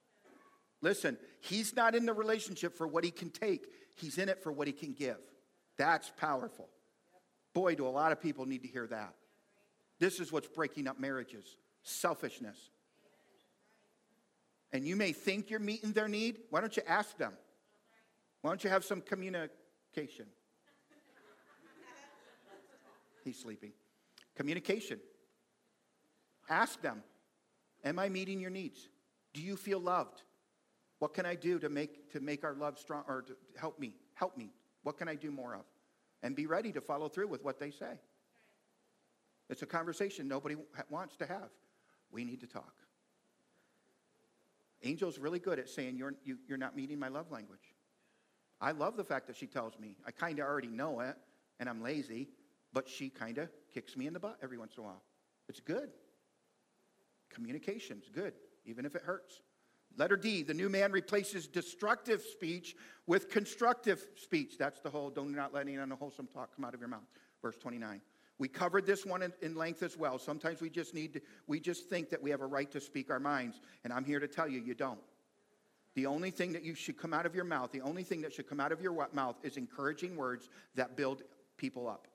[0.81, 3.67] Listen, he's not in the relationship for what he can take,
[3.97, 5.19] he's in it for what he can give.
[5.77, 6.69] That's powerful.
[7.53, 9.15] Boy, do a lot of people need to hear that.
[9.99, 12.59] This is what's breaking up marriages selfishness.
[14.73, 16.39] And you may think you're meeting their need.
[16.51, 17.33] Why don't you ask them?
[18.43, 20.27] Why don't you have some communication?
[23.27, 23.73] He's sleeping.
[24.37, 25.01] Communication.
[26.49, 27.03] Ask them,
[27.85, 28.89] Am I meeting your needs?
[29.35, 30.23] Do you feel loved?
[31.01, 33.95] What can I do to make, to make our love strong or to help me?
[34.15, 34.51] Help me.
[34.83, 35.65] What can I do more of?
[36.23, 37.99] And be ready to follow through with what they say.
[39.51, 40.57] It's a conversation nobody
[40.89, 41.51] wants to have.
[42.11, 42.73] We need to talk.
[44.83, 47.75] Angel's really good at saying, You're, you, are you are not meeting my love language.
[48.61, 49.97] I love the fact that she tells me.
[50.07, 51.17] I kind of already know it,
[51.59, 52.29] and I'm lazy,
[52.77, 55.01] but she kind of kicks me in the butt every once in a while.
[55.49, 55.89] It's good.
[57.31, 58.35] Communication's good,
[58.67, 59.41] even if it hurts.
[59.97, 64.59] Letter D, the new man replaces destructive speech with constructive speech.
[64.59, 67.09] That's the whole, don't not let any unwholesome talk come out of your mouth.
[67.41, 68.03] Verse 29.
[68.39, 70.19] We covered this one in, in, length as well.
[70.19, 73.11] Sometimes we just need to, we just think that we have a right to speak
[73.11, 73.59] our minds.
[73.85, 75.01] And I'm here to tell you, you don't.
[75.95, 78.35] The only thing that you should come out of your mouth, the only thing that
[78.35, 81.23] should come out of your mouth is encouraging words that build
[81.57, 82.09] people up.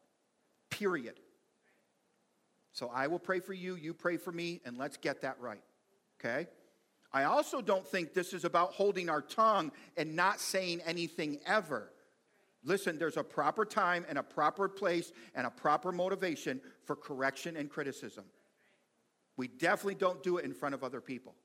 [0.82, 1.20] Period.
[2.72, 5.62] So I will pray for you, you pray for me, and let's get that right.
[6.20, 6.48] Okay?
[7.14, 11.92] I also don't think this is about holding our tongue and not saying anything ever.
[12.64, 17.58] Listen, there's a proper time and a proper place and a proper motivation for correction
[17.58, 18.26] and criticism.
[19.38, 21.36] We definitely don't do it in front of other people.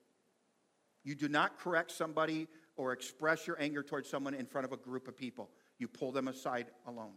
[1.03, 4.77] You do not correct somebody or express your anger towards someone in front of a
[4.77, 5.51] group of people.
[5.77, 7.13] You pull them aside alone.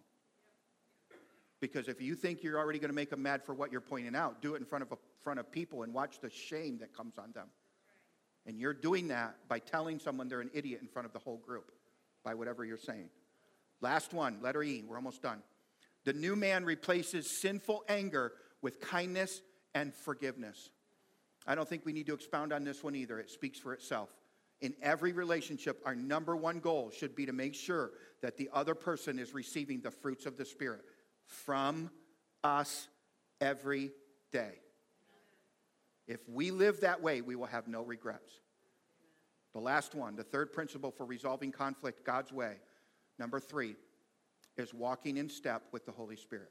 [1.61, 4.17] Because if you think you're already going to make them mad for what you're pointing
[4.17, 6.97] out, do it in front of, a, front of people and watch the shame that
[6.97, 7.49] comes on them.
[8.47, 11.37] And you're doing that by telling someone they're an idiot in front of the whole
[11.37, 11.71] group
[12.25, 13.11] by whatever you're saying.
[13.83, 15.43] Last one, letter E, we're almost done.
[16.05, 18.33] The new man replaces sinful anger
[18.63, 19.43] with kindness
[19.75, 20.71] and forgiveness.
[21.47, 23.19] I don't think we need to expound on this one either.
[23.19, 24.09] It speaks for itself.
[24.63, 27.93] In every relationship, our number one goal should be to make sure
[28.23, 30.83] that the other person is receiving the fruits of the Spirit
[31.31, 31.91] from
[32.45, 32.89] us
[33.41, 33.93] every
[34.33, 34.53] day.
[36.07, 38.41] If we live that way, we will have no regrets.
[39.53, 42.57] The last one, the third principle for resolving conflict God's way,
[43.19, 43.77] number three,
[44.57, 46.51] is walking in step with the Holy Spirit.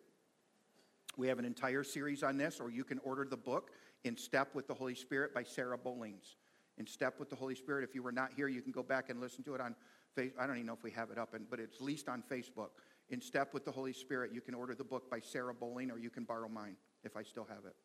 [1.17, 3.71] We have an entire series on this, or you can order the book,
[4.05, 6.37] In Step with the Holy Spirit by Sarah Bowlings.
[6.77, 7.83] In Step with the Holy Spirit.
[7.83, 9.75] If you were not here, you can go back and listen to it on
[10.17, 10.31] Facebook.
[10.39, 12.69] I don't even know if we have it up, but it's at least on Facebook.
[13.09, 14.31] In Step with the Holy Spirit.
[14.33, 17.23] You can order the book by Sarah Bowling, or you can borrow mine if I
[17.23, 17.75] still have it.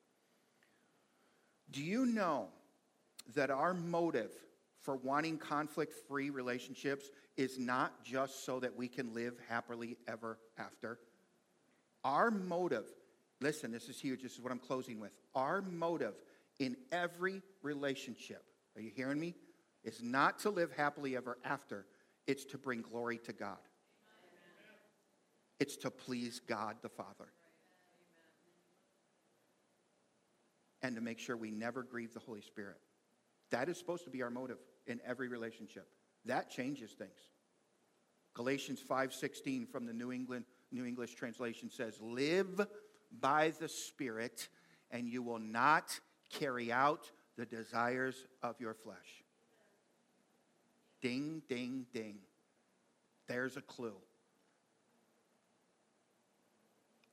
[1.71, 2.49] Do you know
[3.35, 4.31] that our motive
[4.81, 10.39] for wanting conflict free relationships is not just so that we can live happily ever
[10.59, 10.99] after?
[12.05, 12.85] Our motive,
[13.41, 14.23] listen, this is huge.
[14.23, 15.13] This is what I'm closing with.
[15.35, 16.15] Our motive
[16.59, 18.45] in every relationship,
[18.77, 19.35] are you hearing me?
[19.85, 21.87] Is not to live happily ever after,
[22.27, 23.59] it's to bring glory to God.
[25.61, 27.33] It's to please God the Father.
[30.83, 32.79] And to make sure we never grieve the Holy Spirit.
[33.51, 35.89] That is supposed to be our motive in every relationship.
[36.25, 37.31] That changes things.
[38.35, 42.69] Galatians 5:16 from the New England New English translation says, "Live
[43.13, 44.49] by the Spirit,
[44.91, 46.01] and you will not
[46.31, 49.25] carry out the desires of your flesh."
[51.01, 52.27] Ding, ding, ding.
[53.27, 54.03] There's a clue.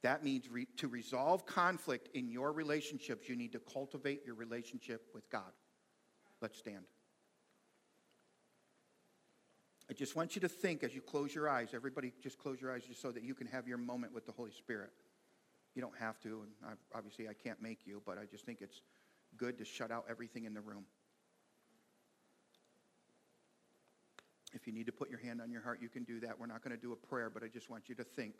[0.03, 5.09] That means re- to resolve conflict in your relationships, you need to cultivate your relationship
[5.13, 5.51] with God.
[6.41, 6.85] Let's stand.
[9.89, 11.69] I just want you to think as you close your eyes.
[11.73, 14.31] Everybody, just close your eyes just so that you can have your moment with the
[14.31, 14.89] Holy Spirit.
[15.75, 18.59] You don't have to, and I, obviously I can't make you, but I just think
[18.61, 18.81] it's
[19.37, 20.85] good to shut out everything in the room.
[24.53, 26.39] If you need to put your hand on your heart, you can do that.
[26.39, 28.35] We're not going to do a prayer, but I just want you to think.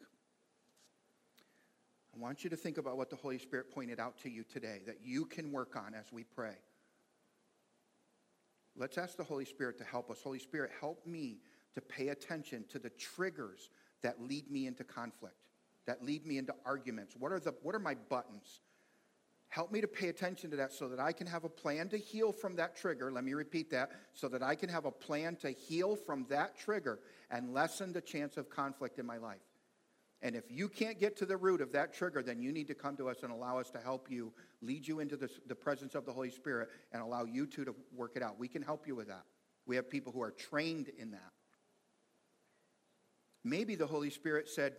[2.16, 4.82] I want you to think about what the Holy Spirit pointed out to you today
[4.86, 6.55] that you can work on as we pray.
[8.76, 10.22] Let's ask the Holy Spirit to help us.
[10.22, 11.39] Holy Spirit, help me
[11.74, 13.70] to pay attention to the triggers
[14.01, 15.36] that lead me into conflict.
[15.86, 17.16] that lead me into arguments?
[17.18, 18.62] What are, the, what are my buttons?
[19.49, 21.97] Help me to pay attention to that so that I can have a plan to
[21.97, 23.12] heal from that trigger.
[23.12, 26.57] Let me repeat that so that I can have a plan to heal from that
[26.57, 26.99] trigger
[27.30, 29.41] and lessen the chance of conflict in my life.
[30.24, 32.76] And if you can't get to the root of that trigger, then you need to
[32.76, 36.05] come to us and allow us to help you, lead you into the, presence of
[36.05, 38.38] the Holy Spirit, and allow you two to work it out.
[38.38, 39.24] We can help you with that.
[39.65, 41.32] We have people who are trained in that.
[43.43, 44.74] Maybe the Holy Spirit said,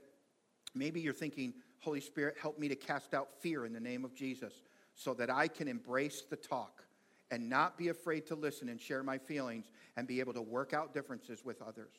[0.74, 4.14] maybe you're thinking, Holy Spirit, help me to cast out fear in the name of
[4.14, 4.53] Jesus
[4.95, 6.84] so that I can embrace the talk
[7.32, 10.72] and not be afraid to listen and share my feelings and be able to work
[10.72, 11.95] out differences with others.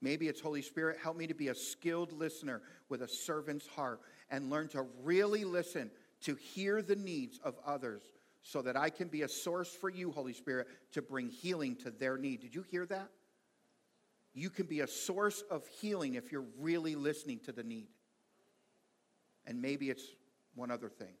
[0.00, 4.00] Maybe it's Holy Spirit, help me to be a skilled listener with a servant's heart
[4.30, 5.90] and learn to really listen
[6.22, 8.02] to hear the needs of others
[8.42, 11.90] so that I can be a source for you, Holy Spirit, to bring healing to
[11.90, 12.40] their need.
[12.40, 13.10] Did you hear that?
[14.34, 17.88] You can be a source of healing if you're really listening to the need.
[19.46, 20.04] And maybe it's
[20.54, 21.14] one other thing.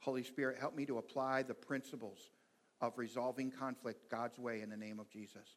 [0.00, 2.30] Holy Spirit, help me to apply the principles
[2.80, 5.56] of resolving conflict God's way in the name of Jesus.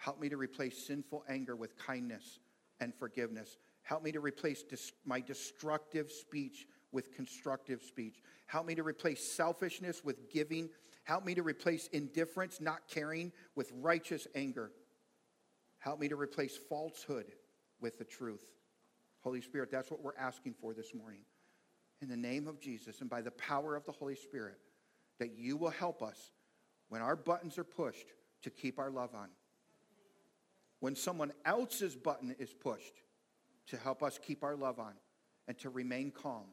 [0.00, 2.38] Help me to replace sinful anger with kindness
[2.80, 3.58] and forgiveness.
[3.82, 8.22] Help me to replace dis- my destructive speech with constructive speech.
[8.46, 10.70] Help me to replace selfishness with giving.
[11.04, 14.70] Help me to replace indifference, not caring, with righteous anger.
[15.80, 17.26] Help me to replace falsehood
[17.78, 18.44] with the truth.
[19.20, 21.20] Holy Spirit, that's what we're asking for this morning.
[22.00, 24.56] In the name of Jesus and by the power of the Holy Spirit,
[25.18, 26.30] that you will help us
[26.88, 28.06] when our buttons are pushed
[28.40, 29.28] to keep our love on
[30.80, 33.02] when someone else's button is pushed
[33.68, 34.94] to help us keep our love on
[35.46, 36.46] and to remain calm.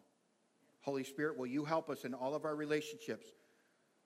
[0.81, 3.27] Holy Spirit, will you help us in all of our relationships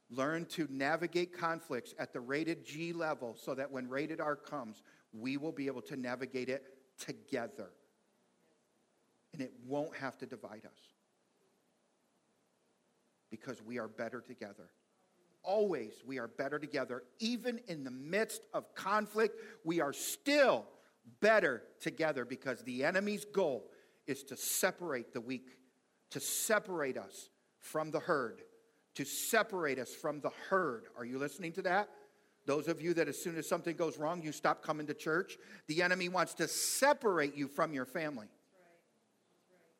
[0.09, 4.83] learn to navigate conflicts at the rated G level so that when rated R comes,
[5.13, 6.63] we will be able to navigate it
[6.97, 7.69] together.
[9.33, 10.79] And it won't have to divide us
[13.29, 14.69] because we are better together
[15.43, 17.03] always we are better together.
[17.19, 20.65] Even in the midst of conflict, we are still
[21.19, 23.69] better together because the enemy's goal
[24.07, 25.57] is to separate the weak,
[26.11, 27.29] to separate us
[27.59, 28.41] from the herd,
[28.95, 30.85] to separate us from the herd.
[30.97, 31.89] Are you listening to that?
[32.45, 35.37] Those of you that as soon as something goes wrong, you stop coming to church,
[35.67, 38.27] the enemy wants to separate you from your family.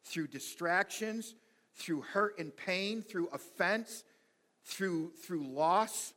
[0.06, 1.36] Through distractions,
[1.76, 4.04] through hurt and pain, through offense,
[4.66, 6.14] through, through loss,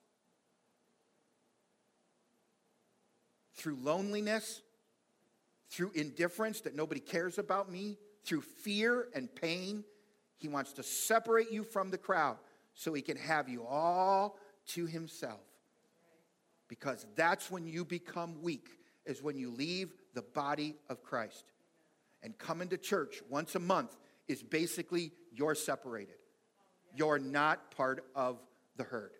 [3.54, 4.62] through loneliness,
[5.70, 9.84] through indifference that nobody cares about me, through fear and pain.
[10.36, 12.36] He wants to separate you from the crowd
[12.74, 14.38] so he can have you all
[14.68, 15.40] to himself.
[16.68, 18.68] Because that's when you become weak,
[19.06, 21.44] is when you leave the body of Christ.
[22.22, 23.96] And coming to church once a month
[24.28, 26.16] is basically you're separated.
[26.94, 28.38] You're not part of
[28.76, 29.12] the herd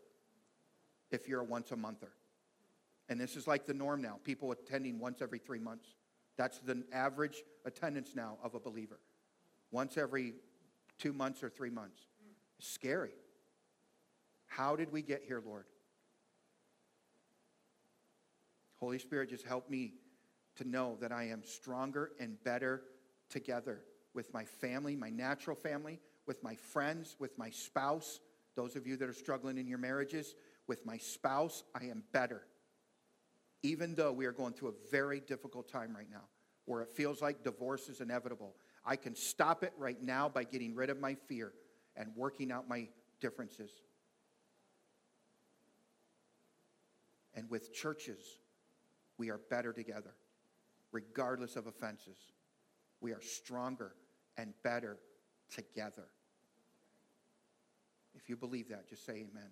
[1.11, 2.13] if you're a once a monther.
[3.09, 5.89] And this is like the norm now people attending once every three months.
[6.37, 8.99] That's the average attendance now of a believer.
[9.71, 10.35] Once every
[10.99, 12.01] two months or three months.
[12.59, 13.15] It's scary.
[14.47, 15.65] How did we get here, Lord?
[18.77, 19.95] Holy Spirit, just help me
[20.57, 22.83] to know that I am stronger and better
[23.29, 23.81] together
[24.15, 28.21] with my family, my natural family, with my friends, with my spouse,
[28.57, 30.35] those of you that are struggling in your marriages,
[30.67, 32.43] with my spouse, I am better.
[33.63, 36.25] Even though we are going through a very difficult time right now,
[36.67, 38.55] where it feels like divorce is inevitable,
[38.85, 41.53] I can stop it right now by getting rid of my fear
[41.97, 42.89] and working out my
[43.21, 43.71] differences.
[47.35, 48.21] And with churches,
[49.19, 50.15] we are better together,
[50.93, 52.19] regardless of offenses.
[53.01, 53.95] We are stronger
[54.37, 54.99] and better
[55.51, 56.07] together.
[58.15, 59.51] If you believe that, just say amen.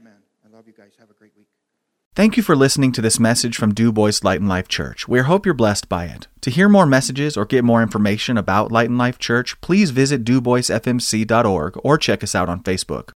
[0.00, 0.18] Amen.
[0.44, 0.92] I love you guys.
[0.98, 1.48] Have a great week.
[2.14, 5.06] Thank you for listening to this message from DuBois Light and Life Church.
[5.06, 6.26] We hope you're blessed by it.
[6.40, 10.24] To hear more messages or get more information about Light and Life Church, please visit
[10.24, 13.10] duboisfmc.org or check us out on Facebook.